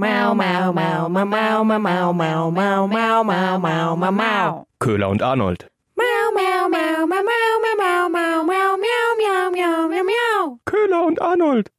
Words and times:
Mau, 0.00 0.32
mau, 0.32 0.72
mau, 0.72 1.08
mau, 1.08 1.24
mau, 1.26 1.64
mau, 1.64 1.82
mau, 1.82 2.12
mau, 2.12 2.50
mau, 2.52 2.86
mau, 2.86 3.24
mau, 3.24 3.58
mau, 3.58 3.96
mau, 3.96 4.12
mau. 4.12 4.66
Köhler 4.78 5.08
und 5.08 5.20
Arnold. 5.20 5.66
Mau, 5.96 6.30
mau, 6.36 6.68
mau, 6.68 7.04
mau, 7.04 7.22
mau, 7.24 7.58
mau, 7.60 7.76
mau, 7.76 8.08
mau, 8.08 8.44
mau, 8.44 8.76
miau, 8.78 9.16
miau, 9.18 9.50
miau, 9.50 9.88
miau, 9.88 10.04
miau. 10.04 10.58
Köhler 10.66 11.04
und 11.04 11.20
Arnold. 11.20 11.70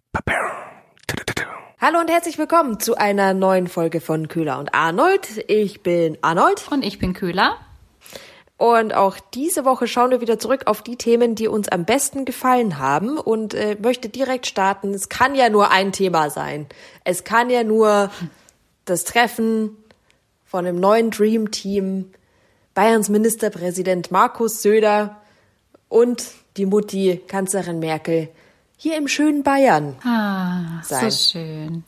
Hallo 1.79 1.99
und 2.01 2.09
herzlich 2.09 2.37
willkommen 2.37 2.81
zu 2.81 2.97
einer 2.97 3.33
neuen 3.33 3.69
Folge 3.69 4.01
von 4.01 4.27
Köhler 4.27 4.59
und 4.59 4.73
Arnold. 4.73 5.45
Ich 5.47 5.81
bin 5.81 6.17
Arnold 6.21 6.67
Und 6.71 6.83
ich 6.83 6.99
bin 6.99 7.13
Köhler. 7.13 7.55
Und 8.59 8.93
auch 8.93 9.17
diese 9.33 9.63
Woche 9.63 9.87
schauen 9.87 10.11
wir 10.11 10.19
wieder 10.19 10.37
zurück 10.37 10.63
auf 10.65 10.81
die 10.81 10.97
Themen, 10.97 11.33
die 11.33 11.47
uns 11.47 11.69
am 11.69 11.85
besten 11.85 12.25
gefallen 12.25 12.77
haben 12.77 13.17
und 13.17 13.53
äh, 13.53 13.77
möchte 13.81 14.09
direkt 14.09 14.47
starten. 14.47 14.93
Es 14.93 15.07
kann 15.07 15.33
ja 15.33 15.49
nur 15.49 15.71
ein 15.71 15.93
Thema 15.93 16.29
sein. 16.29 16.67
Es 17.05 17.23
kann 17.23 17.49
ja 17.49 17.63
nur 17.63 18.11
das 18.83 19.05
Treffen 19.05 19.77
von 20.45 20.65
dem 20.65 20.77
neuen 20.77 21.09
Dream 21.09 21.51
Team 21.51 22.11
Bayerns 22.73 23.07
Ministerpräsident 23.07 24.11
Markus 24.11 24.61
Söder 24.61 25.21
und 25.87 26.25
die 26.57 26.65
Mutti 26.65 27.21
Kanzlerin 27.29 27.79
Merkel 27.79 28.27
hier 28.75 28.97
im 28.97 29.07
schönen 29.07 29.41
Bayern. 29.41 29.95
Ah, 30.03 30.83
Sein. 30.83 31.11
so 31.11 31.17
schön. 31.17 31.83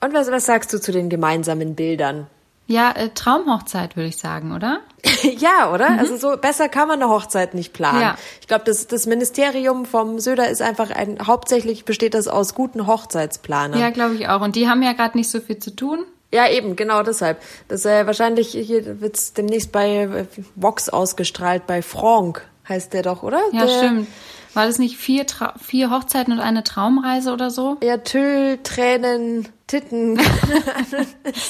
Und 0.00 0.12
was, 0.12 0.28
was 0.28 0.46
sagst 0.46 0.72
du 0.72 0.80
zu 0.80 0.90
den 0.90 1.08
gemeinsamen 1.08 1.76
Bildern? 1.76 2.26
Ja, 2.66 2.92
äh, 2.92 3.10
Traumhochzeit 3.10 3.96
würde 3.96 4.08
ich 4.08 4.16
sagen, 4.16 4.52
oder? 4.52 4.80
ja, 5.38 5.72
oder? 5.72 5.98
Also 5.98 6.16
so 6.16 6.36
besser 6.36 6.68
kann 6.68 6.88
man 6.88 7.02
eine 7.02 7.10
Hochzeit 7.10 7.54
nicht 7.54 7.72
planen. 7.72 8.00
Ja. 8.00 8.16
Ich 8.40 8.46
glaube, 8.46 8.64
das, 8.64 8.86
das 8.86 9.06
Ministerium 9.06 9.84
vom 9.84 10.20
Söder 10.20 10.48
ist 10.48 10.62
einfach 10.62 10.90
ein, 10.90 11.18
hauptsächlich 11.26 11.84
besteht 11.84 12.14
das 12.14 12.28
aus 12.28 12.54
guten 12.54 12.86
Hochzeitsplanern. 12.86 13.78
Ja, 13.78 13.90
glaube 13.90 14.14
ich 14.14 14.28
auch. 14.28 14.40
Und 14.40 14.56
die 14.56 14.68
haben 14.68 14.82
ja 14.82 14.92
gerade 14.92 15.18
nicht 15.18 15.30
so 15.30 15.40
viel 15.40 15.58
zu 15.58 15.74
tun. 15.74 16.04
Ja, 16.32 16.48
eben, 16.48 16.76
genau 16.76 17.02
deshalb. 17.02 17.42
Das 17.68 17.84
äh, 17.84 18.06
wahrscheinlich 18.06 18.52
hier 18.52 19.00
wird's 19.00 19.34
demnächst 19.34 19.70
bei 19.70 20.04
äh, 20.04 20.26
Vox 20.54 20.88
ausgestrahlt, 20.88 21.66
bei 21.66 21.82
Franck 21.82 22.48
heißt 22.68 22.92
der 22.92 23.02
doch, 23.02 23.22
oder? 23.22 23.40
Ja, 23.52 23.66
der, 23.66 23.68
stimmt. 23.68 24.08
War 24.54 24.66
das 24.66 24.78
nicht 24.78 24.96
vier, 24.96 25.26
Tra 25.26 25.54
vier 25.62 25.90
Hochzeiten 25.90 26.32
und 26.32 26.40
eine 26.40 26.62
Traumreise 26.62 27.32
oder 27.32 27.50
so? 27.50 27.78
Ja, 27.82 27.96
Tüll, 27.98 28.58
Tränen, 28.62 29.48
Titten. 29.66 30.20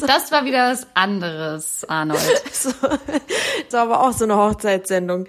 Das 0.07 0.31
war 0.33 0.45
wieder 0.45 0.71
was 0.71 0.87
anderes, 0.95 1.85
Arnold. 1.89 2.21
so, 2.53 2.71
das 2.81 3.73
war 3.73 3.83
aber 3.83 4.01
auch 4.03 4.13
so 4.13 4.25
eine 4.25 4.37
Hochzeitssendung. 4.37 5.27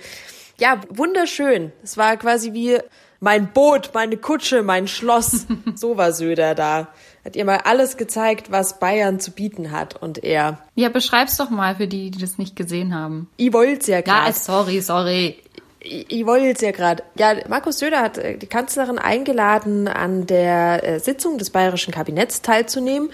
Ja, 0.59 0.79
wunderschön. 0.89 1.71
Es 1.83 1.97
war 1.97 2.15
quasi 2.17 2.53
wie 2.53 2.77
mein 3.19 3.51
Boot, 3.53 3.91
meine 3.93 4.17
Kutsche, 4.17 4.63
mein 4.63 4.87
Schloss. 4.87 5.45
So 5.75 5.97
war 5.97 6.11
Söder 6.11 6.55
da. 6.55 6.89
Hat 7.25 7.35
ihr 7.37 7.45
mal 7.45 7.59
alles 7.63 7.95
gezeigt, 7.97 8.51
was 8.51 8.79
Bayern 8.79 9.19
zu 9.19 9.31
bieten 9.31 9.71
hat. 9.71 9.95
Und 10.01 10.23
er, 10.23 10.59
Ja, 10.75 10.89
beschreib's 10.89 11.37
doch 11.37 11.49
mal 11.49 11.75
für 11.77 11.87
die, 11.87 12.11
die 12.11 12.19
das 12.19 12.37
nicht 12.37 12.55
gesehen 12.55 12.93
haben. 12.93 13.29
ich 13.37 13.53
wollt's 13.53 13.87
ja 13.87 13.97
Ja, 13.97 14.01
grad. 14.01 14.35
sorry, 14.35 14.81
sorry. 14.81 15.37
Ich, 15.83 16.25
wollte 16.25 16.45
jetzt 16.45 16.61
ja 16.61 16.71
gerade. 16.71 17.03
Ja, 17.15 17.35
Markus 17.49 17.79
Söder 17.79 18.01
hat 18.01 18.17
äh, 18.17 18.37
die 18.37 18.47
Kanzlerin 18.47 18.97
eingeladen, 18.97 19.87
an 19.87 20.25
der 20.25 20.83
äh, 20.83 20.99
Sitzung 20.99 21.37
des 21.37 21.49
bayerischen 21.49 21.93
Kabinetts 21.93 22.41
teilzunehmen. 22.41 23.09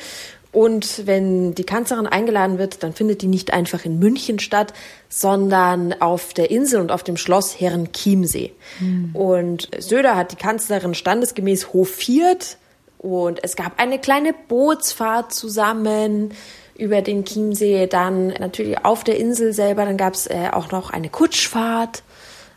Und 0.52 1.06
wenn 1.06 1.54
die 1.54 1.64
Kanzlerin 1.64 2.08
eingeladen 2.08 2.58
wird, 2.58 2.82
dann 2.82 2.94
findet 2.94 3.22
die 3.22 3.28
nicht 3.28 3.54
einfach 3.54 3.86
in 3.86 4.00
München 4.00 4.40
statt, 4.40 4.74
sondern 5.08 5.94
auf 6.02 6.34
der 6.34 6.50
Insel 6.50 6.82
und 6.82 6.92
auf 6.92 7.04
dem 7.04 7.18
Schloss 7.18 7.60
Herrenchiemsee. 7.60 8.54
Und 9.14 9.70
Söder 9.78 10.16
hat 10.16 10.32
die 10.32 10.38
Kanzlerin 10.38 10.96
standesgemäß 10.96 11.72
hofiert 11.74 12.58
und 12.98 13.40
es 13.44 13.56
gab 13.56 13.80
eine 13.80 14.00
kleine 14.00 14.34
Bootsfahrt 14.34 15.34
zusammen 15.34 16.34
über 16.78 17.02
den 17.02 17.26
Chiemsee, 17.26 17.88
dann 17.88 18.28
natürlich 18.28 18.84
auf 18.84 19.04
der 19.04 19.18
Insel 19.18 19.54
selber, 19.54 19.86
dann 19.86 19.98
gab 19.98 20.14
es 20.14 20.28
äh, 20.28 20.50
auch 20.52 20.72
noch 20.72 20.90
eine 20.90 21.10
Kutschfahrt 21.10 22.04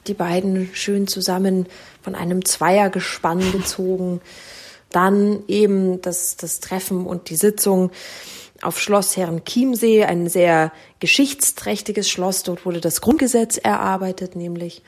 die 0.07 0.15
beiden 0.15 0.69
schön 0.73 1.07
zusammen 1.07 1.67
von 2.03 2.15
einem 2.15 2.45
Zweiergespann 2.45 3.53
gezogen. 3.53 4.21
Dann 4.91 5.43
eben 5.49 6.03
das, 6.03 6.37
das 6.37 6.61
Treffen 6.61 7.07
und 7.07 7.31
die 7.31 7.37
Sitzung 7.37 7.91
auf 8.61 8.81
Schloss 8.81 9.17
Herrenchiemsee, 9.17 10.05
ein 10.05 10.29
sehr 10.29 10.73
geschichtsträchtiges 11.01 12.09
Schloss. 12.09 12.43
Dort 12.43 12.65
wurde 12.65 12.81
das 12.81 13.01
Grundgesetz 13.01 13.57
erarbeitet, 13.57 14.37
nämlich. 14.37 14.83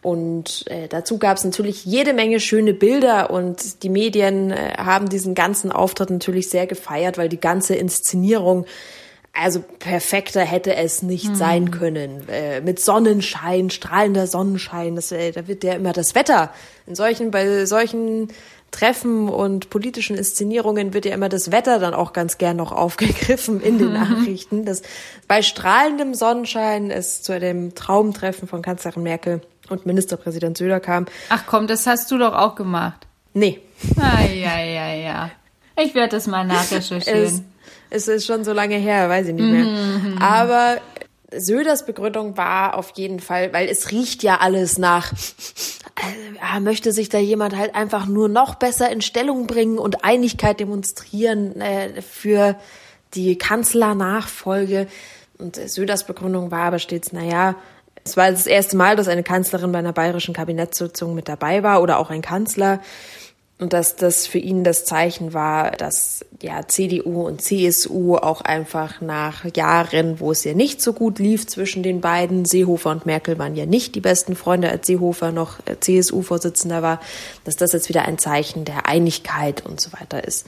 Und 0.00 0.64
äh, 0.68 0.86
dazu 0.88 1.18
gab 1.18 1.36
es 1.36 1.44
natürlich 1.44 1.84
jede 1.84 2.12
Menge 2.12 2.38
schöne 2.38 2.72
Bilder 2.72 3.30
und 3.30 3.82
die 3.82 3.88
Medien 3.88 4.52
äh, 4.52 4.74
haben 4.78 5.08
diesen 5.08 5.34
ganzen 5.34 5.72
Auftritt 5.72 6.10
natürlich 6.10 6.48
sehr 6.50 6.66
gefeiert, 6.66 7.18
weil 7.18 7.28
die 7.28 7.40
ganze 7.40 7.74
Inszenierung 7.74 8.64
also 9.42 9.60
perfekter 9.78 10.40
hätte 10.40 10.74
es 10.74 11.02
nicht 11.02 11.36
sein 11.36 11.70
können. 11.70 12.28
Äh, 12.28 12.60
mit 12.60 12.80
Sonnenschein, 12.80 13.70
strahlender 13.70 14.26
Sonnenschein, 14.26 14.96
das, 14.96 15.12
äh, 15.12 15.32
da 15.32 15.46
wird 15.46 15.64
ja 15.64 15.74
immer 15.74 15.92
das 15.92 16.14
Wetter. 16.14 16.52
In 16.86 16.94
solchen, 16.94 17.30
bei 17.30 17.64
solchen 17.66 18.28
Treffen 18.70 19.28
und 19.28 19.70
politischen 19.70 20.16
Inszenierungen 20.16 20.92
wird 20.92 21.06
ja 21.06 21.14
immer 21.14 21.28
das 21.28 21.50
Wetter 21.50 21.78
dann 21.78 21.94
auch 21.94 22.12
ganz 22.12 22.38
gern 22.38 22.56
noch 22.56 22.72
aufgegriffen 22.72 23.60
in 23.60 23.78
den 23.78 23.92
Nachrichten. 23.94 24.64
Das, 24.64 24.82
bei 25.26 25.42
strahlendem 25.42 26.14
Sonnenschein 26.14 26.90
es 26.90 27.22
zu 27.22 27.38
dem 27.40 27.74
Traumtreffen 27.74 28.46
von 28.48 28.60
Kanzlerin 28.60 29.02
Merkel 29.02 29.40
und 29.70 29.86
Ministerpräsident 29.86 30.58
Söder 30.58 30.80
kam. 30.80 31.06
Ach 31.30 31.44
komm, 31.46 31.66
das 31.66 31.86
hast 31.86 32.10
du 32.10 32.18
doch 32.18 32.34
auch 32.34 32.54
gemacht. 32.54 33.06
Nee, 33.32 33.60
Ah, 33.96 34.24
ja, 34.24 34.58
ja, 34.60 34.94
ja. 34.94 35.30
Ich 35.78 35.94
werde 35.94 36.16
das 36.16 36.26
mal 36.26 36.42
es, 36.50 36.70
nachrecherchieren. 36.70 37.44
es 37.90 38.08
ist 38.08 38.26
schon 38.26 38.44
so 38.44 38.52
lange 38.52 38.76
her, 38.76 39.08
weiß 39.08 39.28
ich 39.28 39.34
nicht 39.34 39.44
mehr. 39.44 40.20
Aber 40.20 40.78
Söders 41.30 41.84
Begründung 41.84 42.36
war 42.36 42.76
auf 42.76 42.92
jeden 42.94 43.20
Fall, 43.20 43.52
weil 43.52 43.68
es 43.68 43.90
riecht 43.90 44.22
ja 44.22 44.38
alles 44.38 44.78
nach, 44.78 45.12
ja, 46.40 46.60
möchte 46.60 46.92
sich 46.92 47.08
da 47.08 47.18
jemand 47.18 47.56
halt 47.56 47.74
einfach 47.74 48.06
nur 48.06 48.28
noch 48.28 48.54
besser 48.54 48.90
in 48.90 49.02
Stellung 49.02 49.46
bringen 49.46 49.78
und 49.78 50.04
Einigkeit 50.04 50.60
demonstrieren 50.60 51.60
äh, 51.60 52.00
für 52.00 52.56
die 53.14 53.36
Kanzlernachfolge. 53.36 54.86
Und 55.38 55.58
äh, 55.58 55.68
Söders 55.68 56.06
Begründung 56.06 56.50
war 56.50 56.62
aber 56.62 56.78
stets, 56.78 57.12
na 57.12 57.22
ja, 57.22 57.56
es 58.04 58.16
war 58.16 58.30
das 58.30 58.46
erste 58.46 58.76
Mal, 58.76 58.96
dass 58.96 59.08
eine 59.08 59.22
Kanzlerin 59.22 59.72
bei 59.72 59.80
einer 59.80 59.92
bayerischen 59.92 60.32
Kabinettssitzung 60.32 61.14
mit 61.14 61.28
dabei 61.28 61.62
war 61.62 61.82
oder 61.82 61.98
auch 61.98 62.08
ein 62.08 62.22
Kanzler. 62.22 62.80
Und 63.60 63.72
dass 63.72 63.96
das 63.96 64.28
für 64.28 64.38
ihn 64.38 64.62
das 64.62 64.84
Zeichen 64.84 65.34
war, 65.34 65.72
dass 65.72 66.24
ja 66.40 66.68
CDU 66.68 67.26
und 67.26 67.42
CSU 67.42 68.14
auch 68.14 68.40
einfach 68.40 69.00
nach 69.00 69.44
Jahren, 69.56 70.20
wo 70.20 70.30
es 70.30 70.44
ja 70.44 70.54
nicht 70.54 70.80
so 70.80 70.92
gut 70.92 71.18
lief 71.18 71.44
zwischen 71.48 71.82
den 71.82 72.00
beiden, 72.00 72.44
Seehofer 72.44 72.90
und 72.90 73.04
Merkel 73.04 73.36
waren 73.36 73.56
ja 73.56 73.66
nicht 73.66 73.96
die 73.96 74.00
besten 74.00 74.36
Freunde, 74.36 74.70
als 74.70 74.86
Seehofer 74.86 75.32
noch 75.32 75.58
äh, 75.66 75.74
CSU-Vorsitzender 75.80 76.82
war, 76.82 77.00
dass 77.42 77.56
das 77.56 77.72
jetzt 77.72 77.88
wieder 77.88 78.04
ein 78.04 78.18
Zeichen 78.18 78.64
der 78.64 78.86
Einigkeit 78.86 79.66
und 79.66 79.80
so 79.80 79.92
weiter 79.92 80.22
ist. 80.22 80.46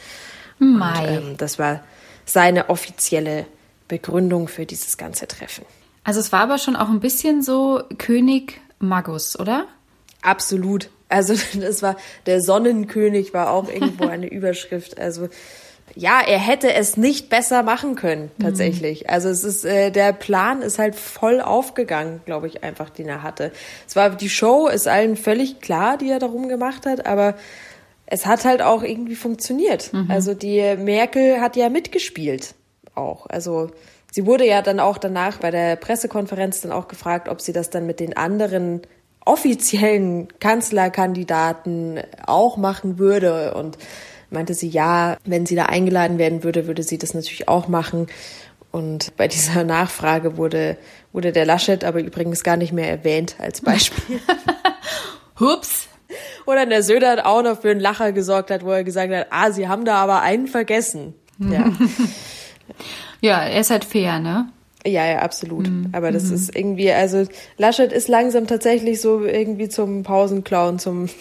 Mai. 0.60 1.18
Und, 1.18 1.30
ähm, 1.30 1.36
das 1.36 1.58
war 1.58 1.80
seine 2.26 2.70
offizielle 2.70 3.46
Begründung 3.88 4.46
für 4.46 4.66
dieses 4.66 4.98
ganze 4.98 5.26
Treffen. 5.26 5.64
Also 6.04 6.20
es 6.20 6.30
war 6.30 6.42
aber 6.42 6.58
schon 6.58 6.76
auch 6.76 6.88
ein 6.88 7.00
bisschen 7.00 7.42
so 7.42 7.82
König 7.98 8.60
Magus, 8.78 9.38
oder? 9.38 9.66
Absolut. 10.22 10.90
Also 11.10 11.34
das 11.60 11.82
war 11.82 11.96
der 12.26 12.40
Sonnenkönig 12.40 13.34
war 13.34 13.50
auch 13.50 13.68
irgendwo 13.68 14.06
eine 14.06 14.28
Überschrift. 14.30 14.98
Also 14.98 15.28
ja, 15.96 16.20
er 16.24 16.38
hätte 16.38 16.72
es 16.72 16.96
nicht 16.96 17.30
besser 17.30 17.64
machen 17.64 17.96
können 17.96 18.30
tatsächlich. 18.40 19.10
Also 19.10 19.28
es 19.28 19.42
ist 19.42 19.64
äh, 19.64 19.90
der 19.90 20.12
Plan 20.12 20.62
ist 20.62 20.78
halt 20.78 20.94
voll 20.94 21.40
aufgegangen, 21.40 22.20
glaube 22.24 22.46
ich 22.46 22.62
einfach, 22.62 22.90
den 22.90 23.08
er 23.08 23.22
hatte. 23.22 23.50
Es 23.88 23.96
war 23.96 24.10
die 24.10 24.30
Show 24.30 24.68
ist 24.68 24.86
allen 24.86 25.16
völlig 25.16 25.60
klar, 25.60 25.98
die 25.98 26.10
er 26.10 26.20
darum 26.20 26.48
gemacht 26.48 26.86
hat, 26.86 27.06
aber 27.06 27.34
es 28.06 28.26
hat 28.26 28.44
halt 28.44 28.62
auch 28.62 28.82
irgendwie 28.82 29.14
funktioniert. 29.14 29.92
Also 30.08 30.34
die 30.34 30.76
Merkel 30.76 31.40
hat 31.40 31.56
ja 31.56 31.68
mitgespielt 31.68 32.54
auch. 32.94 33.26
Also 33.26 33.70
sie 34.10 34.26
wurde 34.26 34.46
ja 34.46 34.62
dann 34.62 34.80
auch 34.80 34.98
danach 34.98 35.38
bei 35.38 35.50
der 35.50 35.76
Pressekonferenz 35.76 36.60
dann 36.60 36.72
auch 36.72 36.88
gefragt, 36.88 37.28
ob 37.28 37.40
sie 37.40 37.52
das 37.52 37.70
dann 37.70 37.86
mit 37.86 38.00
den 38.00 38.16
anderen 38.16 38.82
offiziellen 39.30 40.28
Kanzlerkandidaten 40.40 42.00
auch 42.26 42.56
machen 42.56 42.98
würde 42.98 43.54
und 43.54 43.78
meinte 44.30 44.54
sie 44.54 44.68
ja, 44.68 45.16
wenn 45.24 45.46
sie 45.46 45.54
da 45.54 45.66
eingeladen 45.66 46.18
werden 46.18 46.42
würde, 46.42 46.66
würde 46.66 46.82
sie 46.82 46.98
das 46.98 47.14
natürlich 47.14 47.48
auch 47.48 47.68
machen. 47.68 48.08
Und 48.72 49.16
bei 49.16 49.28
dieser 49.28 49.64
Nachfrage 49.64 50.36
wurde, 50.36 50.76
wurde 51.12 51.32
der 51.32 51.44
Laschet 51.44 51.84
aber 51.84 52.00
übrigens 52.00 52.42
gar 52.42 52.56
nicht 52.56 52.72
mehr 52.72 52.88
erwähnt 52.88 53.36
als 53.38 53.60
Beispiel. 53.60 54.20
Hups. 55.40 55.88
Oder 56.46 56.66
der 56.66 56.82
Söder 56.82 57.10
hat 57.12 57.24
auch 57.24 57.42
noch 57.42 57.60
für 57.60 57.70
einen 57.70 57.80
Lacher 57.80 58.10
gesorgt 58.10 58.50
hat, 58.50 58.64
wo 58.64 58.70
er 58.70 58.82
gesagt 58.82 59.12
hat, 59.12 59.28
ah, 59.30 59.52
sie 59.52 59.68
haben 59.68 59.84
da 59.84 59.96
aber 59.96 60.22
einen 60.22 60.48
vergessen. 60.48 61.14
Ja. 61.38 61.70
Ja, 63.20 63.42
er 63.42 63.60
ist 63.60 63.70
halt 63.70 63.84
fair, 63.84 64.18
ne? 64.18 64.48
Ja, 64.86 65.06
ja, 65.06 65.18
absolut. 65.18 65.70
Aber 65.92 66.10
das 66.10 66.30
ist 66.30 66.56
irgendwie, 66.56 66.90
also 66.90 67.26
Laschet 67.58 67.92
ist 67.92 68.08
langsam 68.08 68.46
tatsächlich 68.46 69.00
so 69.00 69.24
irgendwie 69.24 69.68
zum 69.68 70.02
Pausenclown, 70.02 70.78
zum 70.78 71.08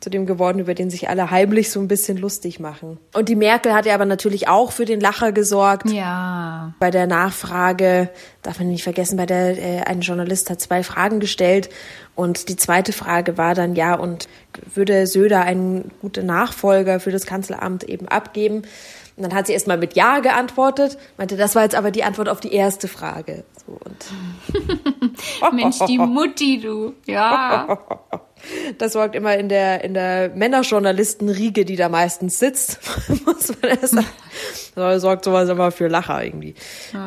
zu 0.00 0.10
dem 0.10 0.26
geworden, 0.26 0.58
über 0.58 0.74
den 0.74 0.90
sich 0.90 1.08
alle 1.08 1.30
heimlich 1.30 1.70
so 1.70 1.78
ein 1.78 1.86
bisschen 1.86 2.16
lustig 2.16 2.58
machen. 2.58 2.98
Und 3.12 3.28
die 3.28 3.36
Merkel 3.36 3.74
hat 3.74 3.86
ja 3.86 3.94
aber 3.94 4.06
natürlich 4.06 4.48
auch 4.48 4.72
für 4.72 4.86
den 4.86 4.98
Lacher 4.98 5.32
gesorgt. 5.32 5.90
Ja. 5.90 6.72
Bei 6.80 6.90
der 6.90 7.06
Nachfrage, 7.06 8.08
darf 8.42 8.58
man 8.58 8.68
nicht 8.68 8.82
vergessen, 8.82 9.18
bei 9.18 9.26
der 9.26 9.58
äh, 9.58 9.80
ein 9.82 10.00
Journalist 10.00 10.48
hat 10.48 10.60
zwei 10.60 10.82
Fragen 10.82 11.20
gestellt 11.20 11.68
und 12.14 12.48
die 12.48 12.56
zweite 12.56 12.92
Frage 12.92 13.36
war 13.38 13.54
dann 13.54 13.74
ja 13.74 13.94
und 13.94 14.28
würde 14.74 15.06
Söder 15.06 15.42
einen 15.42 15.90
guten 16.00 16.26
Nachfolger 16.26 16.98
für 16.98 17.10
das 17.10 17.26
Kanzleramt 17.26 17.84
eben 17.84 18.08
abgeben? 18.08 18.62
Und 19.20 19.28
dann 19.28 19.34
hat 19.34 19.46
sie 19.46 19.52
erstmal 19.52 19.76
mit 19.76 19.96
Ja 19.96 20.20
geantwortet, 20.20 20.96
meinte, 21.18 21.36
das 21.36 21.54
war 21.54 21.62
jetzt 21.62 21.74
aber 21.74 21.90
die 21.90 22.04
Antwort 22.04 22.30
auf 22.30 22.40
die 22.40 22.54
erste 22.54 22.88
Frage. 22.88 23.44
So, 23.66 23.78
und 23.84 25.52
Mensch, 25.52 25.76
die 25.86 25.98
Mutti, 25.98 26.58
du. 26.58 26.94
Ja. 27.06 27.78
Das 28.78 28.94
sorgt 28.94 29.14
immer 29.14 29.36
in 29.36 29.50
der, 29.50 29.84
in 29.84 29.92
der 29.92 30.30
Männerjournalistenriege, 30.30 31.66
die 31.66 31.76
da 31.76 31.90
meistens 31.90 32.38
sitzt, 32.38 32.80
muss 33.26 33.48
man 33.60 33.72
erst 33.72 33.92
sagen. 33.92 34.06
Das 34.74 35.02
sorgt 35.02 35.26
sowas 35.26 35.46
immer 35.50 35.70
für 35.70 35.88
Lacher 35.88 36.24
irgendwie. 36.24 36.54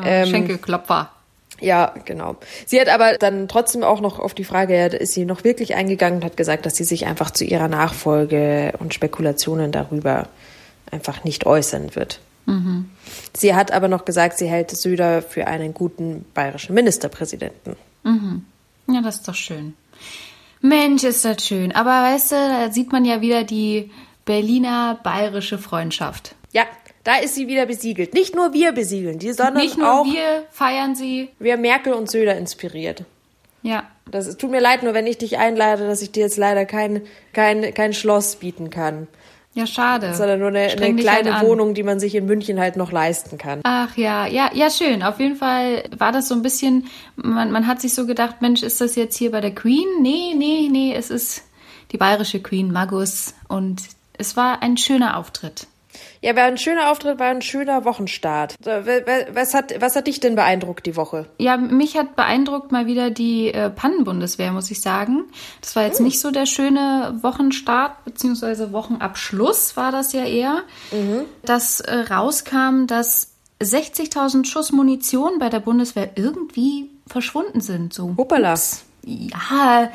ähm, 0.04 0.28
Schenkelklopfer. 0.28 1.10
Ja, 1.58 1.92
genau. 2.04 2.36
Sie 2.66 2.80
hat 2.80 2.88
aber 2.88 3.18
dann 3.18 3.48
trotzdem 3.48 3.82
auch 3.82 4.00
noch 4.00 4.20
auf 4.20 4.32
die 4.32 4.44
Frage, 4.44 4.76
ja, 4.76 4.86
ist 4.86 5.14
sie 5.14 5.24
noch 5.24 5.42
wirklich 5.42 5.74
eingegangen 5.74 6.20
und 6.20 6.24
hat 6.24 6.36
gesagt, 6.36 6.66
dass 6.66 6.76
sie 6.76 6.84
sich 6.84 7.06
einfach 7.06 7.32
zu 7.32 7.44
ihrer 7.44 7.66
Nachfolge 7.66 8.74
und 8.78 8.94
Spekulationen 8.94 9.72
darüber 9.72 10.28
einfach 10.90 11.24
nicht 11.24 11.46
äußern 11.46 11.94
wird. 11.94 12.20
Mhm. 12.46 12.90
Sie 13.34 13.54
hat 13.54 13.72
aber 13.72 13.88
noch 13.88 14.04
gesagt, 14.04 14.38
sie 14.38 14.48
hält 14.48 14.70
Söder 14.70 15.22
für 15.22 15.46
einen 15.46 15.74
guten 15.74 16.24
bayerischen 16.34 16.74
Ministerpräsidenten. 16.74 17.76
Mhm. 18.02 18.44
Ja, 18.88 19.00
das 19.00 19.16
ist 19.16 19.28
doch 19.28 19.34
schön. 19.34 19.74
Mensch, 20.60 21.04
ist 21.04 21.24
das 21.24 21.44
schön. 21.46 21.72
Aber 21.72 21.90
weißt 21.90 22.32
du, 22.32 22.36
da 22.36 22.72
sieht 22.72 22.92
man 22.92 23.04
ja 23.04 23.20
wieder 23.20 23.44
die 23.44 23.90
Berliner 24.24 24.98
bayerische 25.02 25.58
Freundschaft. 25.58 26.34
Ja, 26.52 26.64
da 27.02 27.16
ist 27.16 27.34
sie 27.34 27.48
wieder 27.48 27.66
besiegelt. 27.66 28.14
Nicht 28.14 28.34
nur 28.34 28.52
wir 28.54 28.72
besiegeln 28.72 29.18
die, 29.18 29.32
sondern 29.32 29.62
Nicht 29.62 29.76
nur 29.76 29.92
auch 29.92 30.06
wir 30.06 30.44
feiern 30.50 30.94
sie. 30.94 31.28
wir 31.38 31.56
Merkel 31.58 31.92
und 31.92 32.10
Söder 32.10 32.36
inspiriert. 32.36 33.04
Ja. 33.62 33.84
Das 34.10 34.26
es 34.26 34.36
tut 34.36 34.50
mir 34.50 34.60
leid, 34.60 34.82
nur 34.82 34.94
wenn 34.94 35.06
ich 35.06 35.18
dich 35.18 35.38
einlade, 35.38 35.86
dass 35.86 36.02
ich 36.02 36.12
dir 36.12 36.24
jetzt 36.24 36.36
leider 36.36 36.66
kein, 36.66 37.02
kein, 37.32 37.72
kein 37.74 37.92
Schloss 37.94 38.36
bieten 38.36 38.70
kann. 38.70 39.08
Ja, 39.54 39.68
schade. 39.68 40.14
Sondern 40.14 40.40
nur 40.40 40.48
eine, 40.48 40.62
eine 40.62 40.86
halt 40.86 40.98
kleine 40.98 41.34
an. 41.36 41.46
Wohnung, 41.46 41.74
die 41.74 41.84
man 41.84 42.00
sich 42.00 42.16
in 42.16 42.26
München 42.26 42.58
halt 42.58 42.76
noch 42.76 42.90
leisten 42.90 43.38
kann. 43.38 43.60
Ach 43.62 43.96
ja, 43.96 44.26
ja, 44.26 44.50
ja, 44.52 44.68
schön. 44.68 45.02
Auf 45.04 45.20
jeden 45.20 45.36
Fall 45.36 45.84
war 45.96 46.10
das 46.10 46.28
so 46.28 46.34
ein 46.34 46.42
bisschen, 46.42 46.88
man, 47.14 47.52
man 47.52 47.68
hat 47.68 47.80
sich 47.80 47.94
so 47.94 48.04
gedacht, 48.06 48.42
Mensch, 48.42 48.64
ist 48.64 48.80
das 48.80 48.96
jetzt 48.96 49.16
hier 49.16 49.30
bei 49.30 49.40
der 49.40 49.54
Queen? 49.54 49.86
Nee, 50.02 50.34
nee, 50.36 50.68
nee, 50.70 50.92
es 50.94 51.10
ist 51.10 51.42
die 51.92 51.98
bayerische 51.98 52.40
Queen, 52.40 52.72
Magus. 52.72 53.34
Und 53.46 53.82
es 54.18 54.36
war 54.36 54.60
ein 54.60 54.76
schöner 54.76 55.16
Auftritt. 55.16 55.68
Ja, 56.20 56.34
war 56.36 56.44
ein 56.44 56.58
schöner 56.58 56.90
Auftritt, 56.90 57.18
war 57.18 57.28
ein 57.28 57.42
schöner 57.42 57.84
Wochenstart. 57.84 58.56
Was 58.60 59.54
hat, 59.54 59.80
was 59.80 59.96
hat 59.96 60.06
dich 60.06 60.20
denn 60.20 60.34
beeindruckt 60.34 60.86
die 60.86 60.96
Woche? 60.96 61.26
Ja, 61.38 61.56
mich 61.56 61.96
hat 61.96 62.16
beeindruckt 62.16 62.72
mal 62.72 62.86
wieder 62.86 63.10
die 63.10 63.52
äh, 63.52 63.70
Pannenbundeswehr, 63.70 64.52
muss 64.52 64.70
ich 64.70 64.80
sagen. 64.80 65.24
Das 65.60 65.76
war 65.76 65.84
jetzt 65.84 66.00
nicht 66.00 66.20
so 66.20 66.30
der 66.30 66.46
schöne 66.46 67.18
Wochenstart, 67.22 68.04
beziehungsweise 68.04 68.72
Wochenabschluss 68.72 69.76
war 69.76 69.92
das 69.92 70.12
ja 70.12 70.24
eher. 70.24 70.62
Dass 71.42 71.80
äh, 71.80 71.94
rauskam, 71.94 72.86
dass 72.86 73.32
60.000 73.60 74.44
Schuss 74.46 74.72
Munition 74.72 75.38
bei 75.38 75.48
der 75.48 75.60
Bundeswehr 75.60 76.10
irgendwie 76.16 76.90
verschwunden 77.06 77.60
sind. 77.60 77.92
So. 77.92 78.14
Hoppala. 78.16 78.54
Ja, 79.04 79.90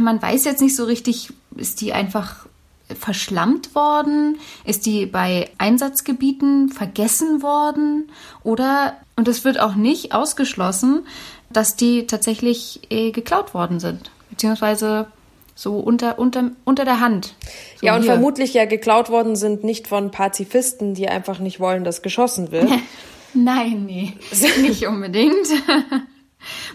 man 0.00 0.20
weiß 0.20 0.44
jetzt 0.44 0.60
nicht 0.60 0.76
so 0.76 0.84
richtig, 0.84 1.32
ist 1.56 1.80
die 1.80 1.92
einfach 1.92 2.47
verschlammt 2.94 3.74
worden? 3.74 4.38
Ist 4.64 4.86
die 4.86 5.06
bei 5.06 5.50
Einsatzgebieten 5.58 6.70
vergessen 6.70 7.42
worden? 7.42 8.10
Oder, 8.42 8.96
und 9.16 9.28
es 9.28 9.44
wird 9.44 9.60
auch 9.60 9.74
nicht 9.74 10.12
ausgeschlossen, 10.12 11.06
dass 11.50 11.76
die 11.76 12.06
tatsächlich 12.06 12.80
äh, 12.90 13.10
geklaut 13.10 13.54
worden 13.54 13.80
sind. 13.80 14.10
Beziehungsweise 14.30 15.06
so 15.54 15.78
unter, 15.78 16.18
unter, 16.18 16.52
unter 16.64 16.84
der 16.84 17.00
Hand. 17.00 17.34
So 17.80 17.86
ja, 17.86 17.96
und 17.96 18.02
hier. 18.02 18.12
vermutlich 18.12 18.54
ja 18.54 18.64
geklaut 18.64 19.10
worden 19.10 19.34
sind 19.34 19.64
nicht 19.64 19.88
von 19.88 20.10
Pazifisten, 20.10 20.94
die 20.94 21.08
einfach 21.08 21.40
nicht 21.40 21.58
wollen, 21.58 21.84
dass 21.84 22.02
geschossen 22.02 22.52
wird. 22.52 22.70
Nein, 23.34 23.84
nee, 23.84 24.14
nicht 24.62 24.86
unbedingt. 24.86 25.48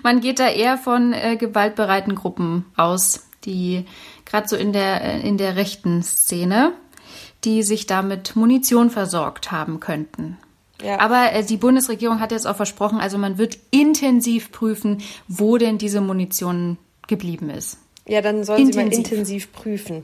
Man 0.03 0.19
geht 0.19 0.39
da 0.39 0.49
eher 0.49 0.77
von 0.77 1.13
äh, 1.13 1.37
gewaltbereiten 1.37 2.15
Gruppen 2.15 2.65
aus, 2.75 3.25
die 3.45 3.85
gerade 4.25 4.47
so 4.47 4.55
in 4.55 4.73
der, 4.73 5.01
äh, 5.01 5.27
in 5.27 5.37
der 5.37 5.55
rechten 5.55 6.03
Szene, 6.03 6.73
die 7.43 7.63
sich 7.63 7.85
damit 7.85 8.35
Munition 8.35 8.89
versorgt 8.89 9.51
haben 9.51 9.79
könnten. 9.79 10.37
Ja. 10.81 10.99
Aber 10.99 11.31
äh, 11.31 11.43
die 11.43 11.57
Bundesregierung 11.57 12.19
hat 12.19 12.31
jetzt 12.31 12.45
auch 12.47 12.55
versprochen, 12.55 12.99
also 12.99 13.17
man 13.17 13.37
wird 13.37 13.57
intensiv 13.71 14.51
prüfen, 14.51 15.01
wo 15.27 15.57
denn 15.57 15.77
diese 15.77 16.01
Munition 16.01 16.77
geblieben 17.07 17.49
ist. 17.49 17.77
Ja, 18.05 18.21
dann 18.21 18.43
sollen 18.43 18.65
sie 18.65 18.77
mal 18.77 18.85
Intensiv. 18.85 19.11
intensiv 19.11 19.53
prüfen. 19.53 20.03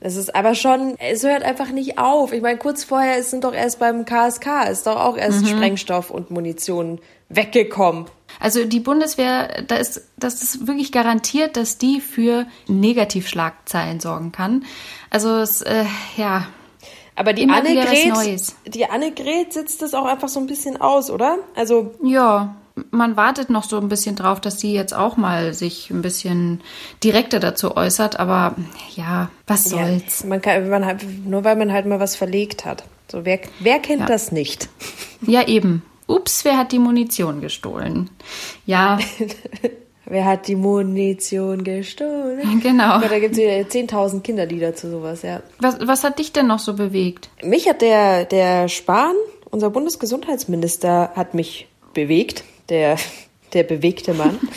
Das 0.00 0.16
ist 0.16 0.34
aber 0.34 0.56
schon, 0.56 0.96
es 0.98 1.22
hört 1.22 1.44
einfach 1.44 1.70
nicht 1.70 1.98
auf. 1.98 2.32
Ich 2.32 2.42
meine, 2.42 2.58
kurz 2.58 2.82
vorher 2.82 3.22
sind 3.22 3.44
doch 3.44 3.54
erst 3.54 3.78
beim 3.78 4.04
KSK, 4.04 4.68
ist 4.70 4.88
doch 4.88 4.96
auch 4.96 5.16
erst 5.16 5.46
Sprengstoff 5.46 6.10
und 6.10 6.32
Munition 6.32 7.00
weggekommen. 7.28 8.06
Also 8.40 8.64
die 8.64 8.80
Bundeswehr, 8.80 9.62
da 9.66 9.76
ist, 9.76 10.02
das 10.16 10.42
ist 10.42 10.66
wirklich 10.66 10.92
garantiert, 10.92 11.56
dass 11.56 11.78
die 11.78 12.00
für 12.00 12.46
Negativschlagzeilen 12.68 14.00
sorgen 14.00 14.32
kann. 14.32 14.64
Also 15.10 15.36
es, 15.36 15.62
äh, 15.62 15.84
ja, 16.16 16.46
Aber 17.14 17.32
die 17.32 17.48
Annegret, 17.48 18.42
die 18.66 18.86
Annegret 18.86 19.52
sitzt 19.52 19.82
das 19.82 19.94
auch 19.94 20.06
einfach 20.06 20.28
so 20.28 20.40
ein 20.40 20.46
bisschen 20.46 20.80
aus, 20.80 21.10
oder? 21.10 21.38
Also, 21.54 21.94
ja, 22.02 22.56
man 22.90 23.16
wartet 23.16 23.48
noch 23.48 23.64
so 23.64 23.78
ein 23.78 23.88
bisschen 23.88 24.16
drauf, 24.16 24.40
dass 24.40 24.60
sie 24.60 24.74
jetzt 24.74 24.94
auch 24.94 25.16
mal 25.16 25.54
sich 25.54 25.88
ein 25.90 26.02
bisschen 26.02 26.60
direkter 27.02 27.40
dazu 27.40 27.74
äußert. 27.76 28.18
Aber 28.20 28.54
ja, 28.94 29.30
was 29.46 29.70
ja, 29.70 29.86
soll's? 29.86 30.24
man 30.24 30.42
kann, 30.42 30.68
man 30.68 30.84
hat, 30.84 30.98
nur 31.24 31.44
weil 31.44 31.56
man 31.56 31.72
halt 31.72 31.86
mal 31.86 32.00
was 32.00 32.16
verlegt 32.16 32.64
hat. 32.66 32.84
So, 33.10 33.24
wer, 33.24 33.40
wer 33.60 33.78
kennt 33.78 34.00
Ja. 34.00 34.06
das 34.06 34.30
nicht? 34.32 34.68
Ja, 35.22 35.46
eben. 35.48 35.82
Ups, 36.06 36.44
wer 36.44 36.56
hat 36.56 36.72
die 36.72 36.78
Munition 36.78 37.40
gestohlen? 37.40 38.10
Ja, 38.64 38.98
Wer 40.08 40.24
hat 40.24 40.46
die 40.46 40.54
Munition 40.54 41.64
gestohlen? 41.64 42.60
genau. 42.62 43.00
Ja, 43.00 43.08
da 43.08 43.18
gibt 43.18 43.32
es 43.32 43.38
wieder 43.38 43.54
10.000 43.54 44.20
Kinderlieder 44.22 44.74
zu 44.74 44.88
sowas, 44.88 45.22
ja. 45.22 45.42
Was, 45.58 45.78
was 45.80 46.04
hat 46.04 46.20
dich 46.20 46.32
denn 46.32 46.46
noch 46.46 46.60
so 46.60 46.74
bewegt? 46.74 47.28
Mich 47.42 47.68
hat 47.68 47.82
der, 47.82 48.24
der 48.24 48.68
Spahn, 48.68 49.16
unser 49.50 49.70
Bundesgesundheitsminister, 49.70 51.10
hat 51.16 51.34
mich 51.34 51.66
bewegt. 51.92 52.44
Der, 52.68 52.96
der 53.52 53.64
bewegte 53.64 54.14
Mann. 54.14 54.38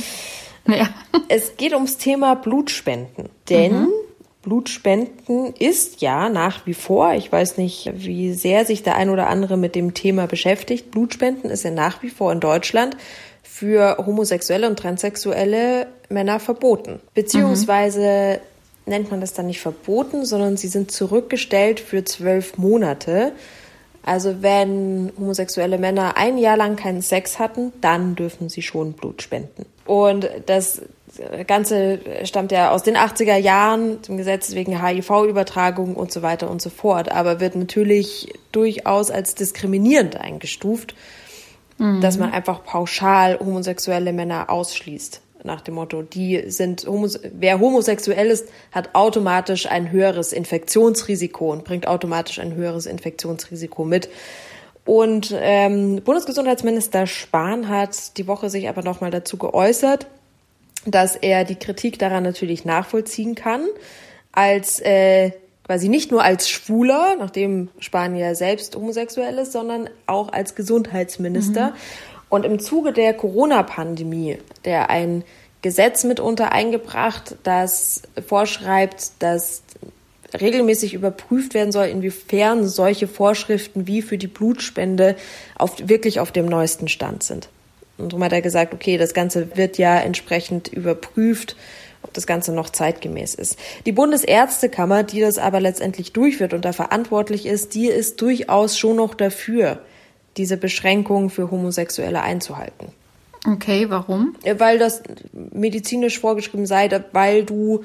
Ja. 0.68 0.88
es 1.30 1.58
geht 1.58 1.74
ums 1.74 1.98
Thema 1.98 2.36
Blutspenden. 2.36 3.30
Denn 3.50 3.88
Blutspenden 4.42 5.54
ist 5.60 6.02
ja 6.02 6.30
nach 6.30 6.66
wie 6.66 6.74
vor, 6.74 7.14
ich 7.14 7.32
weiß 7.32 7.58
nicht, 7.58 7.92
wie 7.94 8.34
sehr 8.34 8.66
sich 8.66 8.84
der 8.84 8.96
ein 8.96 9.10
oder 9.10 9.28
andere 9.28 9.58
mit 9.58 9.76
dem 9.76 9.94
Thema 9.94 10.28
beschäftigt, 10.28 10.92
Blutspenden 10.92 11.50
ist 11.50 11.64
ja 11.64 11.72
nach 11.72 12.02
wie 12.02 12.10
vor 12.10 12.32
in 12.32 12.40
Deutschland 12.40 12.96
für 13.44 13.98
homosexuelle 13.98 14.68
und 14.70 14.80
transsexuelle 14.80 15.88
Männer 16.08 16.40
verboten. 16.40 17.02
Beziehungsweise 17.14 18.40
nennt 18.86 19.12
man 19.12 19.22
das 19.22 19.34
dann 19.34 19.48
nicht 19.48 19.60
verboten, 19.60 20.26
sondern 20.26 20.56
sie 20.56 20.70
sind 20.70 20.92
zurückgestellt 20.92 21.80
für 21.80 22.06
zwölf 22.06 22.58
Monate. 22.58 23.34
Also 24.04 24.42
wenn 24.42 25.12
homosexuelle 25.20 25.78
Männer 25.78 26.16
ein 26.16 26.38
Jahr 26.38 26.56
lang 26.56 26.78
keinen 26.78 27.02
Sex 27.02 27.40
hatten, 27.40 27.74
dann 27.82 28.16
dürfen 28.16 28.48
sie 28.48 28.62
schon 28.62 28.94
Blut 28.94 29.22
spenden. 29.22 29.66
Und 29.86 30.30
das 30.46 30.82
Ganze 31.48 32.00
stammt 32.24 32.52
ja 32.52 32.72
aus 32.72 32.84
den 32.84 32.96
80er 32.96 33.36
Jahren, 33.36 34.04
zum 34.04 34.18
Gesetz 34.18 34.54
wegen 34.54 34.84
HIV-Übertragung 34.84 35.96
und 35.96 36.12
so 36.12 36.22
weiter 36.22 36.50
und 36.50 36.62
so 36.62 36.70
fort, 36.70 37.12
aber 37.12 37.40
wird 37.40 37.56
natürlich 37.56 38.34
durchaus 38.52 39.12
als 39.12 39.36
diskriminierend 39.36 40.18
eingestuft, 40.18 40.96
dass 42.02 42.18
man 42.18 42.32
einfach 42.34 42.64
pauschal 42.66 43.40
homosexuelle 43.40 44.12
Männer 44.12 44.50
ausschließt. 44.50 45.22
Nach 45.46 45.62
dem 45.62 45.76
Motto, 45.76 46.02
die 46.02 46.44
sind, 46.48 46.86
homos 46.86 47.18
wer 47.32 47.62
homosexuell 47.62 48.28
ist, 48.28 48.50
hat 48.74 48.94
automatisch 48.94 49.68
ein 49.68 49.90
höheres 49.90 50.34
Infektionsrisiko 50.34 51.54
und 51.54 51.64
bringt 51.64 51.88
automatisch 51.88 52.40
ein 52.40 52.56
höheres 52.56 52.86
Infektionsrisiko 52.86 53.86
mit. 53.86 54.10
Und 54.86 55.34
ähm, 55.40 56.02
Bundesgesundheitsminister 56.04 57.08
Spahn 57.08 57.70
hat 57.70 58.18
die 58.18 58.28
Woche 58.28 58.50
sich 58.50 58.68
aber 58.68 58.82
nochmal 58.82 59.12
dazu 59.12 59.38
geäußert, 59.38 60.08
dass 60.86 61.16
er 61.16 61.44
die 61.44 61.56
Kritik 61.56 62.00
daran 62.00 62.24
natürlich 62.24 62.66
nachvollziehen 62.66 63.36
kann, 63.36 63.66
als 64.32 64.80
äh, 64.80 65.32
quasi 65.66 65.90
nicht 65.90 66.12
nur 66.12 66.24
als 66.24 66.50
Schwuler, 66.50 67.16
nachdem 67.20 67.70
ja 68.16 68.34
selbst 68.34 68.76
homosexuell 68.76 69.38
ist, 69.38 69.52
sondern 69.52 69.90
auch 70.08 70.32
als 70.34 70.56
Gesundheitsminister. 70.56 71.74
Und 72.30 72.46
im 72.46 72.60
Zuge 72.60 72.94
der 72.94 73.14
Corona-Pandemie, 73.14 74.38
der 74.66 74.90
ein 74.90 75.24
Gesetz 75.62 76.06
mitunter 76.06 76.52
eingebracht, 76.52 77.36
das 77.44 78.04
vorschreibt, 78.26 79.12
dass 79.20 79.64
regelmäßig 80.40 80.94
überprüft 80.94 81.54
werden 81.54 81.72
soll, 81.72 81.88
inwiefern 81.88 82.68
solche 82.68 83.08
Vorschriften 83.08 83.88
wie 83.88 84.02
für 84.02 84.18
die 84.18 84.28
Blutspende 84.28 85.16
auf, 85.56 85.76
wirklich 85.88 86.20
auf 86.20 86.32
dem 86.32 86.46
neuesten 86.46 86.88
Stand 86.88 87.24
sind. 87.24 87.50
Und 88.00 88.14
darum 88.14 88.24
hat 88.24 88.34
er 88.34 88.42
gesagt, 88.42 88.74
okay, 88.74 88.98
das 88.98 89.14
Ganze 89.14 89.56
wird 89.58 89.78
ja 89.78 90.00
entsprechend 90.00 90.68
überprüft, 90.70 91.56
ob 92.02 92.14
das 92.14 92.26
Ganze 92.26 92.54
noch 92.54 92.70
zeitgemäß 92.70 93.36
ist. 93.36 93.58
Die 93.86 93.92
Bundesärztekammer, 93.92 95.04
die 95.04 95.20
das 95.20 95.38
aber 95.38 95.60
letztendlich 95.60 96.14
durchführt 96.14 96.54
und 96.54 96.64
da 96.64 96.72
verantwortlich 96.72 97.46
ist, 97.46 97.76
die 97.76 97.88
ist 97.88 98.22
durchaus 98.22 98.78
schon 98.78 98.96
noch 98.96 99.16
dafür, 99.16 99.80
diese 100.38 100.58
Beschränkungen 100.58 101.30
für 101.30 101.52
Homosexuelle 101.52 102.22
einzuhalten. 102.22 102.88
Okay, 103.48 103.90
warum? 103.90 104.36
Weil 104.58 104.80
das 104.80 105.02
medizinisch 105.34 106.20
vorgeschrieben 106.20 106.66
sei, 106.66 106.90
weil 107.14 107.44
du 107.44 107.84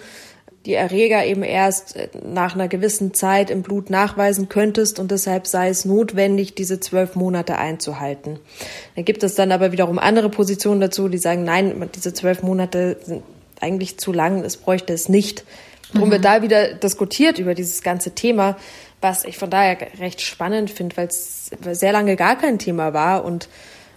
die 0.66 0.74
Erreger 0.74 1.24
eben 1.26 1.42
erst 1.42 1.96
nach 2.24 2.54
einer 2.54 2.68
gewissen 2.68 3.12
Zeit 3.12 3.50
im 3.50 3.62
Blut 3.62 3.90
nachweisen 3.90 4.48
könntest 4.48 4.98
und 4.98 5.10
deshalb 5.10 5.46
sei 5.46 5.68
es 5.68 5.84
notwendig, 5.84 6.54
diese 6.54 6.80
zwölf 6.80 7.16
Monate 7.16 7.58
einzuhalten. 7.58 8.38
Da 8.96 9.02
gibt 9.02 9.22
es 9.22 9.34
dann 9.34 9.52
aber 9.52 9.72
wiederum 9.72 9.98
andere 9.98 10.30
Positionen 10.30 10.80
dazu, 10.80 11.08
die 11.08 11.18
sagen, 11.18 11.44
nein, 11.44 11.90
diese 11.94 12.14
zwölf 12.14 12.42
Monate 12.42 12.96
sind 13.02 13.22
eigentlich 13.60 13.98
zu 13.98 14.12
lang, 14.12 14.42
es 14.42 14.56
bräuchte 14.56 14.92
es 14.92 15.08
nicht. 15.08 15.44
Darum 15.92 16.08
mhm. 16.08 16.12
wird 16.12 16.24
da 16.24 16.42
wieder 16.42 16.74
diskutiert 16.74 17.38
über 17.38 17.54
dieses 17.54 17.82
ganze 17.82 18.12
Thema, 18.12 18.56
was 19.00 19.24
ich 19.24 19.36
von 19.36 19.50
daher 19.50 19.76
recht 20.00 20.22
spannend 20.22 20.70
finde, 20.70 20.96
weil 20.96 21.08
es 21.08 21.50
sehr 21.72 21.92
lange 21.92 22.16
gar 22.16 22.38
kein 22.38 22.58
Thema 22.58 22.94
war 22.94 23.24
und 23.24 23.48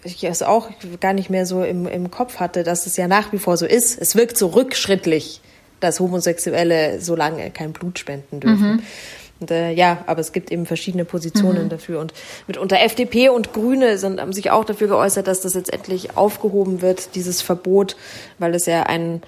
ich 0.04 0.24
es 0.24 0.44
auch 0.44 0.70
gar 1.00 1.14
nicht 1.14 1.30
mehr 1.30 1.46
so 1.46 1.64
im, 1.64 1.88
im 1.88 2.12
Kopf 2.12 2.40
hatte, 2.40 2.64
dass 2.64 2.86
es 2.86 2.98
ja 2.98 3.08
nach 3.08 3.32
wie 3.32 3.40
vor 3.40 3.58
so 3.58 3.66
ist. 3.66 4.00
Es 4.00 4.16
wirkt 4.16 4.38
so 4.38 4.48
rückschrittlich, 4.48 5.42
dass 5.80 6.00
Homosexuelle 6.00 7.00
so 7.02 7.16
lange 7.16 7.52
kein 7.52 7.74
Blut 7.74 8.00
spenden 8.00 8.40
dürfen. 8.40 8.72
Mhm. 8.72 8.82
Und, 9.40 9.52
äh, 9.52 9.72
ja, 9.72 10.04
aber 10.08 10.20
es 10.20 10.32
gibt 10.32 10.52
eben 10.52 10.66
verschiedene 10.66 11.06
Positionen 11.06 11.66
mhm. 11.66 11.70
dafür. 11.70 12.00
Und 12.00 12.14
mitunter 12.48 12.82
FDP 12.82 13.30
und 13.30 13.54
Grüne 13.54 13.98
sind, 13.98 14.20
haben 14.20 14.34
sich 14.34 14.50
auch 14.50 14.66
dafür 14.66 14.88
geäußert, 14.88 15.28
dass 15.28 15.42
das 15.42 15.54
jetzt 15.54 15.72
endlich 15.72 16.18
aufgehoben 16.18 16.82
wird, 16.82 17.16
dieses 17.16 17.42
Verbot, 17.42 17.96
weil 18.40 18.56
es 18.56 18.66
ja 18.66 18.84
ein, 18.84 19.22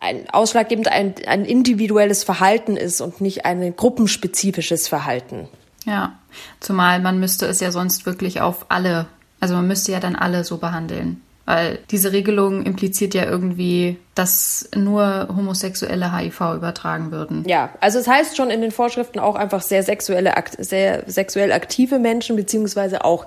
ein 0.00 0.30
ausschlaggebend 0.30 0.88
ein, 0.88 1.14
ein 1.26 1.44
individuelles 1.44 2.24
Verhalten 2.24 2.76
ist 2.76 3.02
und 3.02 3.20
nicht 3.20 3.44
ein 3.44 3.76
gruppenspezifisches 3.76 4.88
Verhalten. 4.88 5.48
Ja, 5.84 6.18
zumal 6.60 7.00
man 7.00 7.20
müsste 7.20 7.44
es 7.44 7.60
ja 7.60 7.70
sonst 7.70 8.06
wirklich 8.06 8.40
auf 8.40 8.66
alle 8.70 9.06
also 9.44 9.56
man 9.56 9.68
müsste 9.68 9.92
ja 9.92 10.00
dann 10.00 10.16
alle 10.16 10.42
so 10.42 10.56
behandeln. 10.56 11.20
Weil 11.46 11.78
diese 11.90 12.12
Regelung 12.12 12.64
impliziert 12.64 13.12
ja 13.12 13.24
irgendwie, 13.24 13.98
dass 14.14 14.68
nur 14.74 15.28
Homosexuelle 15.28 16.16
HIV 16.16 16.54
übertragen 16.56 17.10
würden. 17.12 17.44
Ja, 17.46 17.70
also 17.80 17.98
es 17.98 18.08
heißt 18.08 18.36
schon 18.36 18.48
in 18.48 18.62
den 18.62 18.70
Vorschriften 18.70 19.18
auch 19.18 19.34
einfach 19.34 19.60
sehr 19.60 19.82
sexuelle, 19.82 20.32
sehr 20.58 21.04
sexuell 21.06 21.52
aktive 21.52 21.98
Menschen, 21.98 22.36
beziehungsweise 22.36 23.04
auch 23.04 23.26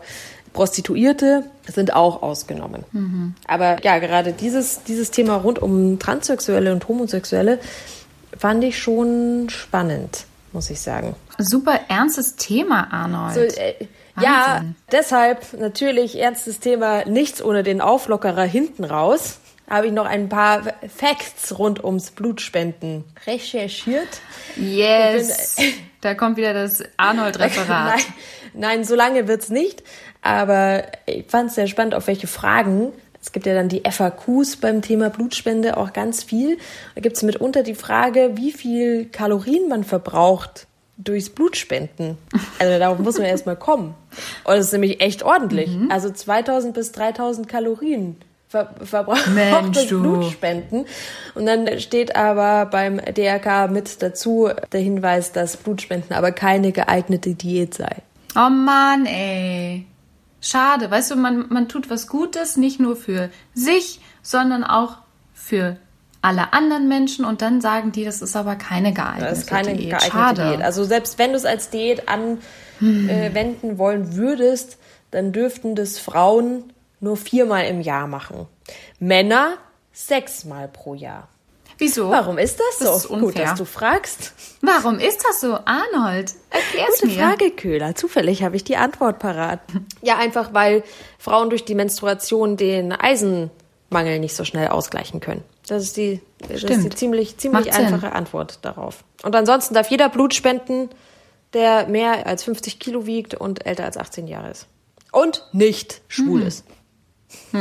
Prostituierte 0.54 1.44
sind 1.68 1.94
auch 1.94 2.24
ausgenommen. 2.24 2.84
Mhm. 2.92 3.36
Aber 3.48 3.84
ja, 3.84 4.00
gerade 4.00 4.34
dieses, 4.34 4.84
dieses 4.84 5.12
Thema 5.12 5.36
rund 5.36 5.60
um 5.60 6.00
Transsexuelle 6.00 6.72
und 6.74 6.88
Homosexuelle 6.88 7.60
fand 8.36 8.64
ich 8.64 8.80
schon 8.80 9.50
spannend, 9.50 10.26
muss 10.54 10.72
ich 10.72 10.82
sagen. 10.82 11.16
Super 11.38 11.82
ernstes 11.90 12.36
Thema, 12.38 12.92
Arnold. 12.92 13.36
So, 13.36 13.60
äh, 13.60 13.76
ja, 14.22 14.64
deshalb 14.92 15.54
natürlich 15.54 16.20
ernstes 16.20 16.60
Thema, 16.60 17.06
nichts 17.06 17.42
ohne 17.44 17.64
den 17.64 17.82
Auflockerer 17.82 18.44
hinten 18.44 18.84
raus. 18.84 19.40
Habe 19.70 19.88
ich 19.88 19.94
noch 19.94 20.06
ein 20.06 20.30
paar 20.30 20.62
Facts 20.88 21.60
rund 21.60 21.84
ums 21.84 22.12
Blutspenden 22.12 23.04
recherchiert. 23.26 24.22
Yes. 24.56 25.58
Bin, 25.58 25.74
da 26.02 26.14
kommt 26.14 26.38
wieder 26.38 26.54
das 26.54 26.84
Arnold-Referat. 26.96 27.68
nein, 27.96 28.02
nein, 28.54 28.84
so 28.86 28.96
lange 28.96 29.28
wird's 29.28 29.50
nicht. 29.50 29.84
Aber 30.22 30.84
ich 31.06 31.26
fand 31.28 31.50
es 31.50 31.56
sehr 31.56 31.68
spannend, 31.68 31.96
auf 31.96 32.08
welche 32.08 32.28
Fragen 32.28 32.94
es 33.28 33.34
gibt 33.34 33.46
ja 33.46 33.54
dann 33.54 33.68
die 33.68 33.84
FAQs 33.90 34.56
beim 34.56 34.82
Thema 34.82 35.10
Blutspende 35.10 35.76
auch 35.76 35.92
ganz 35.92 36.24
viel. 36.24 36.58
Da 36.96 37.02
gibt 37.02 37.18
es 37.18 37.24
mitunter 37.24 37.62
die 37.62 37.76
Frage, 37.76 38.32
wie 38.36 38.54
viel 38.54 39.06
Kalorien 39.06 39.68
man 39.68 39.84
verbraucht 39.84 40.68
durchs 40.98 41.30
Blutspenden. 41.30 42.18
Also 42.60 42.80
darauf 42.80 43.00
muss 43.00 43.18
man 43.18 43.28
erstmal 43.28 43.56
kommen. 43.56 43.94
Und 44.44 44.56
das 44.56 44.66
ist 44.68 44.72
nämlich 44.74 45.00
echt 45.00 45.24
ordentlich. 45.24 45.70
Mhm. 45.70 45.92
Also 45.92 46.10
2000 46.10 46.74
bis 46.74 46.92
3000 46.92 47.48
Kalorien 47.48 48.18
ver 48.48 48.74
verbraucht 48.82 49.28
das 49.74 49.88
Blutspenden. 49.88 50.86
Und 51.36 51.46
dann 51.46 51.80
steht 51.80 52.16
aber 52.16 52.66
beim 52.66 52.98
DRK 52.98 53.68
mit 53.70 54.02
dazu 54.02 54.50
der 54.72 54.80
Hinweis, 54.80 55.32
dass 55.32 55.58
Blutspenden 55.58 56.16
aber 56.16 56.32
keine 56.32 56.72
geeignete 56.72 57.36
Diät 57.36 57.74
sei. 57.74 57.98
Oh 58.36 58.50
Mann, 58.50 59.06
ey. 59.06 59.86
Schade. 60.42 60.90
Weißt 60.90 61.12
du, 61.12 61.16
man, 61.16 61.46
man 61.50 61.68
tut 61.68 61.90
was 61.90 62.08
Gutes, 62.08 62.58
nicht 62.58 62.80
nur 62.80 62.96
für 62.96 63.30
sich, 63.54 64.00
sondern 64.22 64.64
auch 64.64 64.98
für 65.34 65.78
alle 66.22 66.54
anderen 66.54 66.88
Menschen 66.88 67.26
und 67.26 67.42
dann 67.42 67.62
sagen 67.62 67.92
die, 67.92 68.04
das 68.04 68.22
ist 68.22 68.36
aber 68.36 68.56
keine 68.56 68.94
geeignete 68.94 69.30
das 69.30 69.40
ist 69.40 69.48
keine 69.48 69.76
Diät. 69.76 69.92
Geeignete 69.92 70.12
Schade. 70.12 70.50
Diät. 70.50 70.62
Also 70.62 70.84
selbst 70.84 71.20
wenn 71.20 71.32
du 71.32 71.38
es 71.38 71.46
als 71.46 71.70
Diät 71.70 72.10
anwenden 72.10 72.42
hm. 72.80 73.78
wollen 73.78 74.16
würdest, 74.16 74.78
dann 75.12 75.32
dürften 75.32 75.76
das 75.76 76.00
Frauen 76.00 76.74
nur 77.00 77.18
viermal 77.18 77.66
im 77.66 77.82
Jahr 77.82 78.08
machen. 78.08 78.48
Männer 79.00 79.58
sechsmal 79.94 80.68
pro 80.68 80.96
Jahr. 80.96 81.28
Wieso? 81.78 82.10
Warum 82.10 82.38
ist 82.38 82.60
das 82.60 82.80
so? 82.80 82.86
Das 82.86 82.98
ist 82.98 83.06
unfair. 83.06 83.28
Gut, 83.28 83.40
dass 83.40 83.56
du 83.56 83.66
fragst. 83.66 84.34
Warum 84.62 84.98
ist 85.00 85.24
das 85.24 85.42
so, 85.42 85.60
Arnold? 85.66 86.34
Erklär's 86.50 87.02
Gute 87.02 87.08
mir. 87.08 87.20
Frage, 87.20 87.52
Köhler. 87.52 87.96
Zufällig 87.96 88.42
habe 88.44 88.56
ich 88.56 88.64
die 88.64 88.78
Antwort 88.78 89.20
parat. 89.20 89.60
Ja, 90.02 90.18
einfach 90.18 90.54
weil 90.54 90.84
Frauen 91.20 91.50
durch 91.50 91.66
die 91.66 91.76
Menstruation 91.76 92.58
den 92.58 92.92
Eisenmangel 92.94 94.20
nicht 94.20 94.36
so 94.36 94.44
schnell 94.44 94.70
ausgleichen 94.70 95.20
können. 95.20 95.44
Das 95.68 95.84
ist 95.84 95.98
die, 95.98 96.22
das 96.40 96.64
ist 96.64 96.70
die 96.70 96.90
ziemlich, 96.90 97.38
ziemlich 97.38 97.74
einfache 97.74 98.00
Sinn. 98.00 98.14
Antwort 98.14 98.60
darauf. 98.64 99.04
Und 99.24 99.36
ansonsten 99.36 99.74
darf 99.74 99.90
jeder 99.90 100.10
Blut 100.10 100.34
spenden, 100.34 100.90
der 101.54 101.88
mehr 101.88 102.26
als 102.26 102.44
50 102.44 102.80
Kilo 102.80 103.06
wiegt 103.06 103.34
und 103.36 103.66
älter 103.66 103.84
als 103.84 103.98
18 103.98 104.28
Jahre 104.28 104.50
ist. 104.50 104.68
Und 105.12 105.44
nicht 105.52 106.02
schwul 106.08 106.42
mhm. 106.42 106.48
ist. 106.48 106.66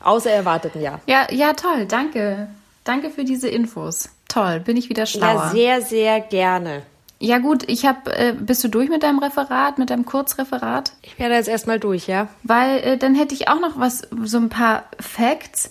Außer 0.00 0.30
erwarteten 0.30 0.80
ja. 0.80 1.00
Ja, 1.06 1.26
ja, 1.30 1.52
toll. 1.52 1.86
Danke. 1.86 2.48
Danke 2.84 3.10
für 3.10 3.24
diese 3.24 3.48
Infos. 3.48 4.08
Toll, 4.28 4.60
bin 4.60 4.76
ich 4.76 4.88
wieder 4.88 5.04
schlauer. 5.04 5.34
Ja, 5.34 5.50
sehr, 5.50 5.82
sehr 5.82 6.20
gerne. 6.20 6.82
Ja 7.18 7.38
gut, 7.38 7.64
ich 7.68 7.84
habe. 7.84 8.14
Äh, 8.16 8.34
bist 8.38 8.62
du 8.62 8.68
durch 8.68 8.88
mit 8.88 9.02
deinem 9.02 9.18
Referat, 9.18 9.78
mit 9.78 9.90
deinem 9.90 10.06
Kurzreferat? 10.06 10.92
Ich 11.02 11.18
werde 11.18 11.34
jetzt 11.34 11.48
erstmal 11.48 11.80
durch, 11.80 12.06
ja. 12.06 12.28
Weil 12.44 12.78
äh, 12.78 12.96
dann 12.96 13.14
hätte 13.14 13.34
ich 13.34 13.48
auch 13.48 13.60
noch 13.60 13.78
was, 13.78 14.08
so 14.24 14.38
ein 14.38 14.48
paar 14.48 14.84
Facts 15.00 15.70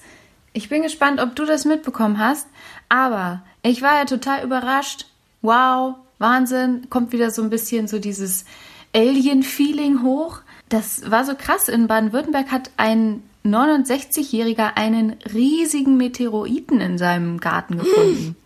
ich 0.57 0.69
bin 0.69 0.81
gespannt, 0.81 1.21
ob 1.21 1.35
du 1.35 1.45
das 1.45 1.65
mitbekommen 1.65 2.17
hast. 2.17 2.47
Aber 2.89 3.43
ich 3.61 3.83
war 3.83 3.95
ja 3.95 4.05
total 4.05 4.43
überrascht. 4.43 5.05
Wow, 5.43 5.97
Wahnsinn. 6.17 6.89
Kommt 6.89 7.11
wieder 7.11 7.29
so 7.29 7.43
ein 7.43 7.51
bisschen 7.51 7.87
so 7.87 7.99
dieses 7.99 8.43
Alien-Feeling 8.95 10.01
hoch. 10.01 10.39
Das 10.67 11.11
war 11.11 11.25
so 11.25 11.35
krass. 11.35 11.69
In 11.69 11.85
Baden-Württemberg 11.85 12.51
hat 12.51 12.71
ein 12.75 13.21
69-Jähriger 13.45 14.71
einen 14.75 15.17
riesigen 15.31 15.95
Meteoriten 15.95 16.81
in 16.81 16.97
seinem 16.97 17.39
Garten 17.39 17.77
gefunden. 17.77 18.35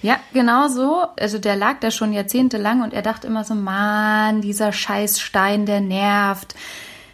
Ja, 0.00 0.18
genau 0.32 0.66
so. 0.68 1.04
Also 1.20 1.38
der 1.38 1.54
lag 1.56 1.78
da 1.80 1.90
schon 1.90 2.12
jahrzehntelang 2.12 2.82
und 2.82 2.92
er 2.92 3.02
dachte 3.02 3.26
immer 3.26 3.44
so, 3.44 3.54
Mann, 3.54 4.40
dieser 4.40 4.72
scheiß 4.72 5.20
Stein, 5.20 5.66
der 5.66 5.80
nervt 5.80 6.56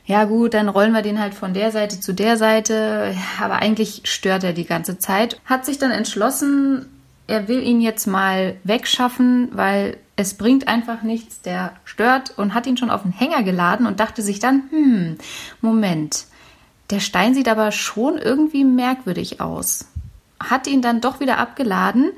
ja 0.08 0.24
gut, 0.24 0.54
dann 0.54 0.70
rollen 0.70 0.92
wir 0.92 1.02
den 1.02 1.20
halt 1.20 1.34
von 1.34 1.52
der 1.52 1.70
Seite 1.70 2.00
zu 2.00 2.14
der 2.14 2.38
Seite, 2.38 3.14
aber 3.42 3.56
eigentlich 3.56 4.00
stört 4.04 4.42
er 4.42 4.54
die 4.54 4.64
ganze 4.64 4.98
Zeit. 4.98 5.38
Hat 5.44 5.66
sich 5.66 5.76
dann 5.76 5.90
entschlossen, 5.90 6.86
er 7.26 7.46
will 7.46 7.62
ihn 7.62 7.82
jetzt 7.82 8.06
mal 8.06 8.56
wegschaffen, 8.64 9.50
weil 9.52 9.98
es 10.16 10.32
bringt 10.32 10.66
einfach 10.66 11.02
nichts, 11.02 11.42
der 11.42 11.72
stört 11.84 12.38
und 12.38 12.54
hat 12.54 12.66
ihn 12.66 12.78
schon 12.78 12.88
auf 12.88 13.02
den 13.02 13.12
Hänger 13.12 13.42
geladen 13.42 13.86
und 13.86 14.00
dachte 14.00 14.22
sich 14.22 14.38
dann, 14.38 14.62
hm, 14.70 15.18
Moment, 15.60 16.24
der 16.88 17.00
Stein 17.00 17.34
sieht 17.34 17.46
aber 17.46 17.70
schon 17.70 18.16
irgendwie 18.16 18.64
merkwürdig 18.64 19.42
aus. 19.42 19.88
Hat 20.40 20.66
ihn 20.66 20.80
dann 20.80 21.02
doch 21.02 21.20
wieder 21.20 21.36
abgeladen 21.36 22.12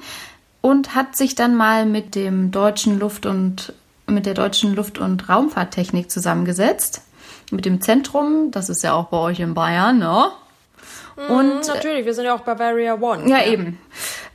und 0.61 0.95
hat 0.95 1.17
sich 1.17 1.35
dann 1.35 1.57
mal 1.57 1.87
mit 1.87 2.15
dem 2.15 2.53
deutschen 2.53 3.01
Luft- 3.01 3.27
und 3.27 3.73
mit 4.07 4.27
der 4.27 4.35
deutschen 4.35 4.77
Luft- 4.77 4.99
und 4.99 5.29
Raumfahrttechnik 5.29 6.09
zusammengesetzt 6.09 7.03
mit 7.52 7.64
dem 7.64 7.80
Zentrum. 7.80 8.50
Das 8.50 8.69
ist 8.69 8.83
ja 8.83 8.95
auch 8.95 9.07
bei 9.07 9.19
euch 9.19 9.40
in 9.40 9.54
Bayern, 9.54 9.99
ne? 9.99 10.30
Mhm, 11.16 11.35
und 11.35 11.69
natürlich, 11.69 12.07
wir 12.07 12.14
sind 12.14 12.25
ja 12.25 12.35
auch 12.35 12.40
Bavaria 12.40 13.00
One. 13.00 13.28
Ja, 13.28 13.38
ja, 13.38 13.52
eben. 13.52 13.78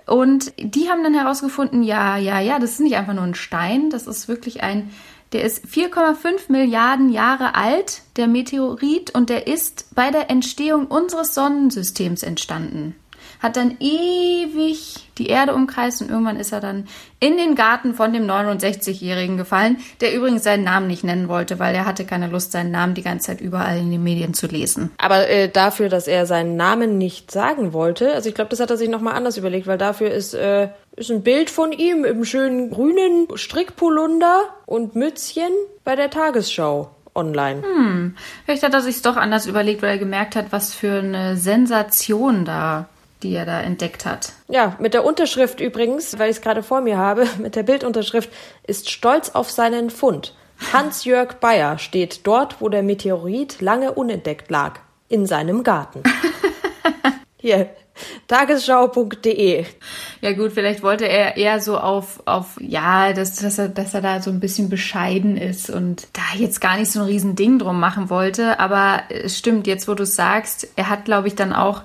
Und 0.05 0.53
die 0.57 0.89
haben 0.89 1.03
dann 1.03 1.15
herausgefunden, 1.15 1.81
ja, 1.81 2.17
ja, 2.17 2.39
ja, 2.39 2.59
das 2.59 2.73
ist 2.73 2.79
nicht 2.79 2.95
einfach 2.95 3.13
nur 3.13 3.23
ein 3.23 3.35
Stein, 3.35 3.89
das 3.89 4.05
ist 4.05 4.27
wirklich 4.27 4.61
ein 4.61 4.91
Der 5.33 5.43
ist 5.43 5.65
4,5 5.65 6.49
Milliarden 6.51 7.09
Jahre 7.09 7.55
alt, 7.55 8.03
der 8.17 8.27
Meteorit, 8.27 9.11
und 9.15 9.29
der 9.29 9.47
ist 9.47 9.95
bei 9.95 10.11
der 10.11 10.29
Entstehung 10.29 10.85
unseres 10.85 11.33
Sonnensystems 11.33 12.21
entstanden 12.21 12.95
hat 13.45 13.57
dann 13.57 13.77
ewig 13.79 15.07
die 15.19 15.27
Erde 15.27 15.53
umkreist 15.53 16.01
und 16.01 16.09
irgendwann 16.09 16.37
ist 16.37 16.51
er 16.51 16.59
dann 16.59 16.87
in 17.19 17.37
den 17.37 17.53
Garten 17.53 17.93
von 17.93 18.11
dem 18.11 18.25
69-Jährigen 18.25 19.37
gefallen, 19.37 19.77
der 20.01 20.15
übrigens 20.15 20.43
seinen 20.43 20.63
Namen 20.63 20.87
nicht 20.87 21.03
nennen 21.03 21.29
wollte, 21.29 21.59
weil 21.59 21.75
er 21.75 21.85
hatte 21.85 22.05
keine 22.05 22.27
Lust, 22.27 22.51
seinen 22.51 22.71
Namen 22.71 22.95
die 22.95 23.03
ganze 23.03 23.27
Zeit 23.27 23.41
überall 23.41 23.77
in 23.77 23.91
den 23.91 24.03
Medien 24.03 24.33
zu 24.33 24.47
lesen. 24.47 24.91
Aber 24.97 25.29
äh, 25.29 25.47
dafür, 25.47 25.89
dass 25.89 26.07
er 26.07 26.25
seinen 26.25 26.57
Namen 26.57 26.97
nicht 26.97 27.31
sagen 27.31 27.71
wollte, 27.71 28.13
also 28.13 28.27
ich 28.27 28.35
glaube, 28.35 28.49
das 28.49 28.59
hat 28.59 28.71
er 28.71 28.77
sich 28.77 28.89
nochmal 28.89 29.13
anders 29.13 29.37
überlegt, 29.37 29.67
weil 29.67 29.77
dafür 29.77 30.09
ist, 30.09 30.33
äh, 30.33 30.69
ist 30.95 31.11
ein 31.11 31.21
Bild 31.21 31.51
von 31.51 31.71
ihm 31.71 32.03
im 32.03 32.25
schönen 32.25 32.71
grünen 32.71 33.27
Strickpolunder 33.35 34.41
und 34.65 34.95
Mützchen 34.95 35.51
bei 35.83 35.95
der 35.95 36.09
Tagesschau 36.09 36.89
online. 37.13 37.61
Hm, 37.61 38.15
vielleicht 38.43 38.63
hat 38.63 38.73
er 38.73 38.81
sich 38.81 39.01
doch 39.03 39.17
anders 39.17 39.45
überlegt, 39.45 39.83
weil 39.83 39.91
er 39.91 39.97
gemerkt 39.97 40.35
hat, 40.35 40.47
was 40.49 40.73
für 40.73 40.99
eine 40.99 41.37
Sensation 41.37 42.43
da 42.43 42.89
die 43.23 43.33
er 43.35 43.45
da 43.45 43.61
entdeckt 43.61 44.05
hat. 44.05 44.33
Ja, 44.47 44.75
mit 44.79 44.93
der 44.93 45.05
Unterschrift 45.05 45.59
übrigens, 45.59 46.17
weil 46.19 46.29
ich 46.29 46.37
es 46.37 46.41
gerade 46.41 46.63
vor 46.63 46.81
mir 46.81 46.97
habe, 46.97 47.27
mit 47.39 47.55
der 47.55 47.63
Bildunterschrift, 47.63 48.29
ist 48.63 48.89
stolz 48.89 49.29
auf 49.29 49.49
seinen 49.51 49.89
Fund. 49.89 50.33
Hans-Jörg 50.71 51.35
Bayer 51.35 51.77
steht 51.77 52.25
dort, 52.25 52.61
wo 52.61 52.69
der 52.69 52.83
Meteorit 52.83 53.61
lange 53.61 53.91
unentdeckt 53.91 54.49
lag, 54.49 54.79
in 55.09 55.25
seinem 55.25 55.63
Garten. 55.63 56.01
Hier, 57.37 57.69
tagesschau.de. 58.27 59.65
Ja 60.21 60.31
gut, 60.33 60.53
vielleicht 60.53 60.81
wollte 60.81 61.07
er 61.07 61.37
eher 61.37 61.59
so 61.61 61.77
auf, 61.77 62.23
auf 62.25 62.57
ja, 62.59 63.13
dass, 63.13 63.35
dass, 63.35 63.59
er, 63.59 63.69
dass 63.69 63.93
er 63.93 64.01
da 64.01 64.21
so 64.21 64.31
ein 64.31 64.39
bisschen 64.39 64.69
bescheiden 64.69 65.37
ist 65.37 65.69
und 65.69 66.07
da 66.13 66.21
jetzt 66.37 66.61
gar 66.61 66.77
nicht 66.77 66.91
so 66.91 67.01
ein 67.01 67.05
Riesending 67.05 67.59
drum 67.59 67.79
machen 67.79 68.09
wollte. 68.09 68.59
Aber 68.59 69.03
es 69.09 69.37
stimmt, 69.37 69.67
jetzt 69.67 69.87
wo 69.87 69.93
du 69.93 70.03
es 70.03 70.15
sagst, 70.15 70.67
er 70.75 70.89
hat, 70.89 71.05
glaube 71.05 71.27
ich, 71.27 71.35
dann 71.35 71.53
auch 71.53 71.83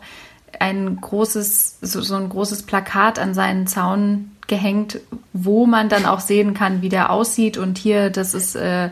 ein 0.61 1.01
großes, 1.01 1.79
so, 1.81 2.01
so 2.03 2.15
ein 2.15 2.29
großes 2.29 2.63
Plakat 2.63 3.19
an 3.19 3.35
seinen 3.35 3.67
Zaun 3.67 4.37
gehängt, 4.47 5.01
wo 5.33 5.67
man 5.67 5.89
dann 5.89 6.05
auch 6.07 6.21
sehen 6.21 6.55
kann, 6.55 6.83
wie 6.83 6.91
der 6.91 7.11
aussieht. 7.11 7.57
Und 7.57 7.79
hier, 7.79 8.11
das 8.11 8.35
ist 8.35 8.55
äh, 8.57 8.91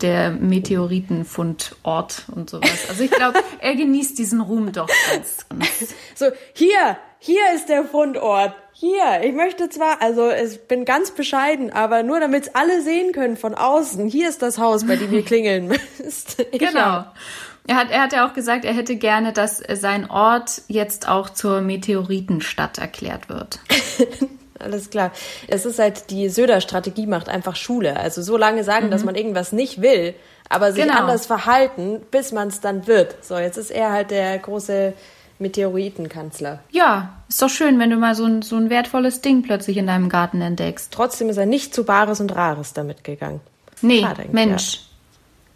der 0.00 0.30
Meteoritenfundort 0.30 2.24
und 2.34 2.48
sowas. 2.48 2.88
Also 2.88 3.02
ich 3.02 3.10
glaube, 3.10 3.40
er 3.58 3.74
genießt 3.74 4.16
diesen 4.18 4.40
Ruhm 4.40 4.72
doch 4.72 4.88
ganz. 5.10 5.44
So, 6.14 6.26
hier, 6.54 6.96
hier 7.18 7.42
ist 7.54 7.68
der 7.68 7.84
Fundort. 7.84 8.54
Hier, 8.72 9.22
ich 9.24 9.32
möchte 9.32 9.68
zwar, 9.70 10.00
also 10.00 10.30
ich 10.30 10.68
bin 10.68 10.84
ganz 10.84 11.10
bescheiden, 11.10 11.72
aber 11.72 12.04
nur 12.04 12.20
damit 12.20 12.44
es 12.44 12.54
alle 12.54 12.80
sehen 12.80 13.10
können 13.10 13.36
von 13.36 13.56
außen. 13.56 14.06
Hier 14.06 14.28
ist 14.28 14.40
das 14.40 14.58
Haus, 14.58 14.86
bei 14.86 14.94
dem 14.94 15.12
ihr 15.12 15.24
klingeln 15.24 15.66
müsst. 15.98 16.36
genau. 16.52 17.06
Er 17.68 17.76
hat, 17.76 17.90
er 17.90 18.02
hat 18.02 18.14
ja 18.14 18.26
auch 18.26 18.32
gesagt, 18.32 18.64
er 18.64 18.72
hätte 18.72 18.96
gerne, 18.96 19.34
dass 19.34 19.62
sein 19.74 20.10
Ort 20.10 20.62
jetzt 20.68 21.06
auch 21.06 21.28
zur 21.28 21.60
Meteoritenstadt 21.60 22.78
erklärt 22.78 23.28
wird. 23.28 23.60
Alles 24.58 24.88
klar. 24.88 25.12
Es 25.48 25.66
ist 25.66 25.78
halt 25.78 26.08
die 26.08 26.30
Söder-Strategie 26.30 27.06
macht 27.06 27.28
einfach 27.28 27.56
Schule. 27.56 28.00
Also 28.00 28.22
so 28.22 28.38
lange 28.38 28.64
sagen, 28.64 28.86
mhm. 28.86 28.90
dass 28.90 29.04
man 29.04 29.14
irgendwas 29.14 29.52
nicht 29.52 29.82
will, 29.82 30.14
aber 30.48 30.72
sich 30.72 30.84
genau. 30.84 30.98
anders 30.98 31.26
verhalten, 31.26 32.00
bis 32.10 32.32
man 32.32 32.48
es 32.48 32.62
dann 32.62 32.86
wird. 32.86 33.22
So, 33.22 33.36
jetzt 33.36 33.58
ist 33.58 33.70
er 33.70 33.92
halt 33.92 34.12
der 34.12 34.38
große 34.38 34.94
Meteoritenkanzler. 35.38 36.60
Ja, 36.70 37.18
ist 37.28 37.42
doch 37.42 37.50
schön, 37.50 37.78
wenn 37.78 37.90
du 37.90 37.96
mal 37.96 38.14
so 38.14 38.24
ein, 38.24 38.40
so 38.40 38.56
ein 38.56 38.70
wertvolles 38.70 39.20
Ding 39.20 39.42
plötzlich 39.42 39.76
in 39.76 39.86
deinem 39.86 40.08
Garten 40.08 40.40
entdeckst. 40.40 40.90
Trotzdem 40.90 41.28
ist 41.28 41.36
er 41.36 41.44
nicht 41.44 41.74
zu 41.74 41.84
Bares 41.84 42.20
und 42.20 42.34
Rares 42.34 42.72
damit 42.72 43.04
gegangen. 43.04 43.42
Nee, 43.82 44.06
Mensch. 44.32 44.74
Ja. 44.74 44.80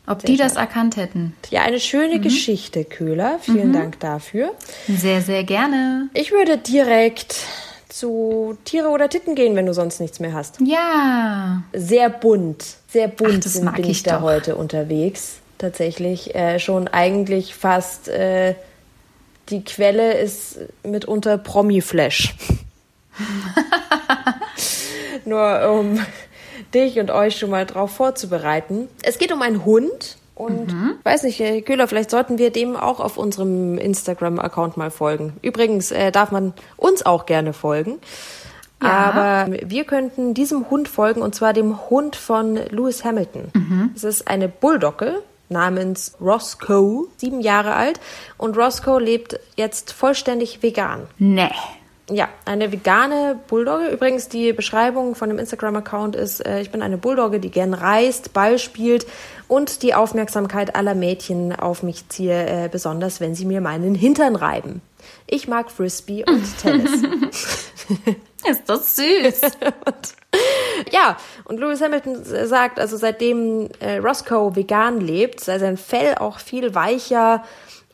Ob 0.07 0.21
sehr 0.21 0.31
die 0.31 0.37
das 0.37 0.57
erkannt 0.57 0.97
hätten. 0.97 1.35
Ja, 1.51 1.63
eine 1.63 1.79
schöne 1.79 2.19
mhm. 2.19 2.23
Geschichte, 2.23 2.85
Köhler. 2.85 3.39
Vielen 3.41 3.69
mhm. 3.69 3.73
Dank 3.73 4.01
dafür. 4.01 4.53
Sehr, 4.89 5.23
sehr 5.23 5.45
gerne. 5.45 6.09
Ich 6.15 6.33
würde 6.33 6.59
direkt 6.59 7.37
zu 7.89 8.57
Tiere 8.65 8.89
oder 8.89 9.09
Titten 9.09 9.35
gehen, 9.35 9.55
wenn 9.55 9.67
du 9.67 9.75
sonst 9.75 10.01
nichts 10.01 10.19
mehr 10.19 10.33
hast. 10.33 10.59
Ja. 10.61 11.63
Sehr 11.73 12.11
bunt. 12.11 12.65
Sehr 12.89 13.09
bunt 13.09 13.45
Ach, 13.47 13.51
sind, 13.51 13.73
bin 13.75 13.85
ich, 13.85 13.91
ich 13.91 14.03
da 14.03 14.23
heute 14.23 14.57
unterwegs. 14.57 15.37
Tatsächlich. 15.59 16.35
Äh, 16.35 16.59
schon 16.59 16.89
eigentlich 16.89 17.55
fast 17.55 18.09
äh, 18.09 18.55
die 19.51 19.63
Quelle 19.63 20.15
ist 20.15 20.59
mitunter 20.83 21.39
Promi-Flash. 21.39 22.35
Nur 25.25 25.71
um 25.71 26.01
dich 26.75 26.99
und 26.99 27.11
euch 27.11 27.37
schon 27.37 27.51
mal 27.51 27.67
drauf 27.67 27.93
vorzubereiten. 27.93 28.89
Es 29.03 29.19
geht 29.19 29.33
um 29.33 29.43
einen 29.43 29.65
Hund. 29.65 30.17
Und 30.35 30.73
mhm. 30.73 30.95
weiß 31.05 31.25
nicht, 31.25 31.39
Herr 31.39 31.61
Köhler, 31.61 31.87
vielleicht 31.87 32.11
sollten 32.11 32.39
wir 32.39 32.51
dem 32.51 32.75
auch 32.75 33.01
auf 33.01 33.19
unserem 33.19 33.77
Instagram-Account 33.79 34.77
mal 34.77 34.91
folgen. 34.91 35.35
Übrigens 35.43 35.93
äh, 35.93 36.11
darf 36.11 36.33
man 36.33 36.55
uns 36.77 37.05
auch 37.05 37.27
gerne 37.27 37.53
folgen. 37.53 37.99
Ja. 38.83 38.89
Aber 38.89 39.53
wir 39.65 39.85
könnten 39.85 40.35
diesem 40.35 40.69
Hund 40.71 40.89
folgen 40.89 41.23
und 41.23 41.35
zwar 41.35 41.53
dem 41.53 41.89
Hund 41.91 42.17
von 42.17 42.57
Lewis 42.71 43.05
Hamilton. 43.05 43.51
Mhm. 43.55 43.91
Es 43.95 44.03
ist 44.05 44.27
eine 44.27 44.49
Bulldogge 44.49 45.23
namens 45.49 46.17
Roscoe, 46.21 47.07
sieben 47.17 47.41
Jahre 47.41 47.75
alt. 47.75 48.01
Und 48.39 48.57
Roscoe 48.57 48.99
lebt 48.99 49.39
jetzt 49.57 49.93
vollständig 49.93 50.63
vegan. 50.63 51.07
Nee. 51.19 51.51
Ja, 52.13 52.29
eine 52.45 52.71
vegane 52.73 53.39
Bulldogge. 53.49 53.89
Übrigens, 53.89 54.29
die 54.29 54.53
Beschreibung 54.53 55.15
von 55.15 55.31
dem 55.31 55.39
Instagram-Account 55.39 56.15
ist, 56.15 56.45
äh, 56.45 56.61
ich 56.61 56.71
bin 56.71 56.83
eine 56.83 56.99
Bulldogge, 56.99 57.41
die 57.41 57.51
gern 57.51 57.73
reist, 57.73 58.35
Ball 58.35 58.59
spielt 58.59 59.07
und 59.49 59.83
die 59.83 59.95
Aufmerksamkeit 59.95 60.77
aller 60.77 60.95
Mädchen 60.95 61.55
auf 61.55 61.83
mich 61.83 62.07
ziehe, 62.11 62.65
äh, 62.65 62.69
besonders 62.69 63.21
wenn 63.21 63.35
sie 63.35 63.47
mir 63.47 63.63
meinen 63.63 63.95
Hintern 63.95 64.37
reiben. 64.37 64.83
Ich 65.27 65.49
mag 65.49 65.71
Frisbee 65.71 66.23
und 66.27 66.45
Tennis. 66.63 67.03
ist 68.47 68.69
das 68.69 68.97
süß. 68.97 69.41
und, 69.87 70.93
ja, 70.93 71.17
und 71.45 71.61
Lewis 71.61 71.81
Hamilton 71.81 72.25
sagt, 72.47 72.79
also 72.79 72.99
seitdem 72.99 73.71
äh, 73.81 73.97
Roscoe 73.97 74.55
vegan 74.55 75.01
lebt, 75.01 75.41
sei 75.41 75.59
sein 75.59 75.79
Fell 75.79 76.17
auch 76.17 76.41
viel 76.41 76.75
weicher. 76.75 77.43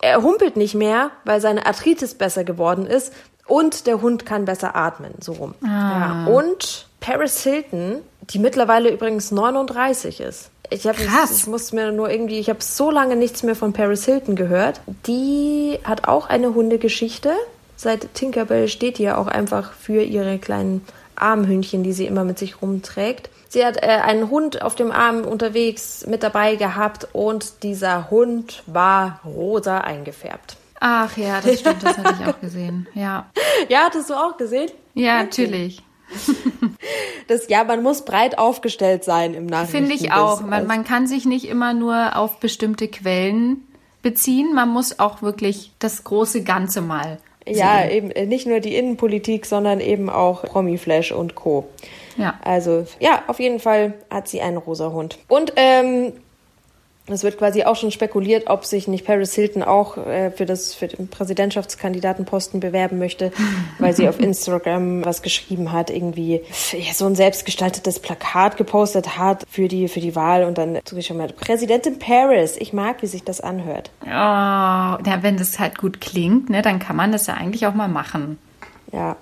Er 0.00 0.22
humpelt 0.22 0.56
nicht 0.56 0.74
mehr, 0.74 1.10
weil 1.24 1.40
seine 1.40 1.66
Arthritis 1.66 2.14
besser 2.14 2.44
geworden 2.44 2.86
ist 2.86 3.12
und 3.48 3.86
der 3.86 4.00
Hund 4.00 4.24
kann 4.26 4.44
besser 4.44 4.76
atmen, 4.76 5.14
so 5.20 5.32
rum. 5.32 5.54
Ah. 5.62 5.66
Ja. 5.66 6.26
Und 6.26 6.86
Paris 7.00 7.42
Hilton, 7.42 8.02
die 8.30 8.38
mittlerweile 8.38 8.90
übrigens 8.90 9.30
39 9.30 10.20
ist. 10.20 10.50
Ich 10.70 10.86
habe 10.86 10.98
ich 11.00 11.46
musste 11.46 11.76
mir 11.76 11.92
nur 11.92 12.10
irgendwie, 12.10 12.38
ich 12.38 12.50
habe 12.50 12.62
so 12.62 12.90
lange 12.90 13.16
nichts 13.16 13.42
mehr 13.42 13.56
von 13.56 13.72
Paris 13.72 14.04
Hilton 14.04 14.36
gehört. 14.36 14.82
Die 15.06 15.78
hat 15.82 16.06
auch 16.06 16.28
eine 16.28 16.54
Hundegeschichte. 16.54 17.32
Seit 17.76 18.12
Tinkerbell 18.14 18.68
steht 18.68 18.98
die 18.98 19.04
ja 19.04 19.16
auch 19.16 19.28
einfach 19.28 19.72
für 19.72 20.02
ihre 20.02 20.38
kleinen 20.38 20.84
Armhündchen, 21.16 21.82
die 21.82 21.92
sie 21.92 22.06
immer 22.06 22.24
mit 22.24 22.38
sich 22.38 22.60
rumträgt. 22.60 23.30
Sie 23.48 23.64
hat 23.64 23.82
äh, 23.82 23.86
einen 23.86 24.28
Hund 24.28 24.60
auf 24.60 24.74
dem 24.74 24.92
Arm 24.92 25.24
unterwegs 25.24 26.06
mit 26.06 26.22
dabei 26.22 26.56
gehabt 26.56 27.08
und 27.14 27.62
dieser 27.62 28.10
Hund 28.10 28.62
war 28.66 29.20
rosa 29.24 29.78
eingefärbt. 29.78 30.57
Ach 30.80 31.16
ja, 31.16 31.40
das 31.40 31.60
stimmt, 31.60 31.82
das 31.82 31.98
hatte 31.98 32.14
ich 32.20 32.28
auch 32.28 32.40
gesehen. 32.40 32.86
Ja. 32.94 33.30
Ja, 33.68 33.86
hattest 33.86 34.08
du 34.08 34.14
auch 34.14 34.36
gesehen? 34.36 34.70
Ja, 34.94 35.22
natürlich. 35.22 35.82
Das, 37.26 37.48
ja, 37.48 37.62
man 37.64 37.82
muss 37.82 38.06
breit 38.06 38.38
aufgestellt 38.38 39.04
sein 39.04 39.34
im 39.34 39.44
Nachhinein. 39.44 39.88
Finde 39.88 39.94
ich 39.94 40.12
auch. 40.12 40.40
Man, 40.40 40.66
man 40.66 40.84
kann 40.84 41.06
sich 41.06 41.26
nicht 41.26 41.46
immer 41.46 41.74
nur 41.74 42.16
auf 42.16 42.40
bestimmte 42.40 42.88
Quellen 42.88 43.68
beziehen. 44.00 44.54
Man 44.54 44.70
muss 44.70 44.98
auch 44.98 45.20
wirklich 45.20 45.72
das 45.78 46.04
große 46.04 46.42
Ganze 46.42 46.80
mal 46.80 47.18
sehen. 47.44 47.58
Ja, 47.58 47.86
eben 47.86 48.10
äh, 48.10 48.24
nicht 48.24 48.46
nur 48.46 48.60
die 48.60 48.76
Innenpolitik, 48.76 49.44
sondern 49.44 49.80
eben 49.80 50.08
auch 50.08 50.42
Promiflash 50.42 51.12
und 51.12 51.34
Co. 51.34 51.68
Ja. 52.16 52.38
Also, 52.42 52.86
ja, 53.00 53.22
auf 53.26 53.40
jeden 53.40 53.60
Fall 53.60 53.94
hat 54.10 54.28
sie 54.28 54.40
einen 54.40 54.56
rosa 54.56 54.90
Hund. 54.90 55.18
Und 55.28 55.52
ähm, 55.56 56.14
es 57.14 57.22
wird 57.22 57.38
quasi 57.38 57.64
auch 57.64 57.76
schon 57.76 57.90
spekuliert, 57.90 58.48
ob 58.48 58.64
sich 58.64 58.88
nicht 58.88 59.06
Paris 59.06 59.34
Hilton 59.34 59.62
auch 59.62 59.96
äh, 59.96 60.30
für, 60.30 60.46
das, 60.46 60.74
für 60.74 60.88
den 60.88 61.08
Präsidentschaftskandidatenposten 61.08 62.60
bewerben 62.60 62.98
möchte, 62.98 63.32
weil 63.78 63.94
sie 63.94 64.08
auf 64.08 64.20
Instagram 64.20 65.04
was 65.04 65.22
geschrieben 65.22 65.72
hat, 65.72 65.90
irgendwie 65.90 66.42
ja, 66.72 66.92
so 66.92 67.06
ein 67.06 67.14
selbstgestaltetes 67.14 68.00
Plakat 68.00 68.56
gepostet 68.56 69.18
hat 69.18 69.44
für 69.48 69.68
die, 69.68 69.88
für 69.88 70.00
die 70.00 70.14
Wahl 70.14 70.44
und 70.44 70.58
dann 70.58 70.78
ich 70.96 71.12
mal 71.14 71.28
Präsidentin 71.28 71.98
Paris. 71.98 72.56
Ich 72.56 72.72
mag, 72.72 73.02
wie 73.02 73.06
sich 73.06 73.24
das 73.24 73.40
anhört. 73.40 73.90
Oh, 74.02 74.08
ja, 74.08 75.18
wenn 75.22 75.36
das 75.36 75.58
halt 75.58 75.78
gut 75.78 76.00
klingt, 76.00 76.50
ne, 76.50 76.62
dann 76.62 76.78
kann 76.78 76.96
man 76.96 77.12
das 77.12 77.26
ja 77.26 77.34
eigentlich 77.34 77.66
auch 77.66 77.74
mal 77.74 77.88
machen. 77.88 78.38
Ja. 78.92 79.16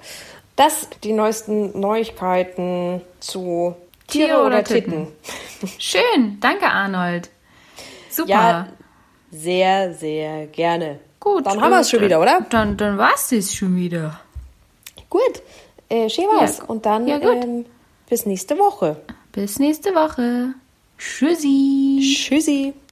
Das 0.57 0.88
die 1.05 1.12
neuesten 1.12 1.79
Neuigkeiten 1.79 3.03
zu 3.20 3.77
Tiere, 4.07 4.27
Tiere 4.27 4.38
oder, 4.38 4.46
oder 4.46 4.64
Titten. 4.64 5.09
Titten. 5.61 5.72
Schön, 5.79 6.38
danke 6.40 6.66
Arnold. 6.66 7.31
Super. 8.16 8.31
Ja, 8.31 8.68
sehr, 9.31 9.92
sehr 9.92 10.46
gerne. 10.46 11.00
Gut. 11.20 11.44
Dann 11.44 11.61
haben 11.61 11.70
wir 11.70 11.81
es 11.81 11.90
schon 11.90 12.00
wieder, 12.00 12.20
oder? 12.20 12.46
Dann, 12.48 12.76
dann 12.79 12.96
war 12.96 13.12
es 13.14 13.29
das 13.29 13.55
schon 13.55 13.76
wieder. 13.76 14.20
Gut. 15.11 15.42
Äh, 15.88 16.09
schön 16.09 16.24
war's. 16.24 16.59
Ja. 16.59 16.64
Und 16.64 16.87
dann 16.87 17.07
ja, 17.07 17.20
ähm, 17.20 17.66
bis 18.09 18.24
nächste 18.24 18.59
Woche. 18.59 18.96
Bis 19.33 19.59
nächste 19.59 19.94
Woche. 19.94 20.55
Tschüssi. 20.96 22.00
Tschüssi. 22.00 22.72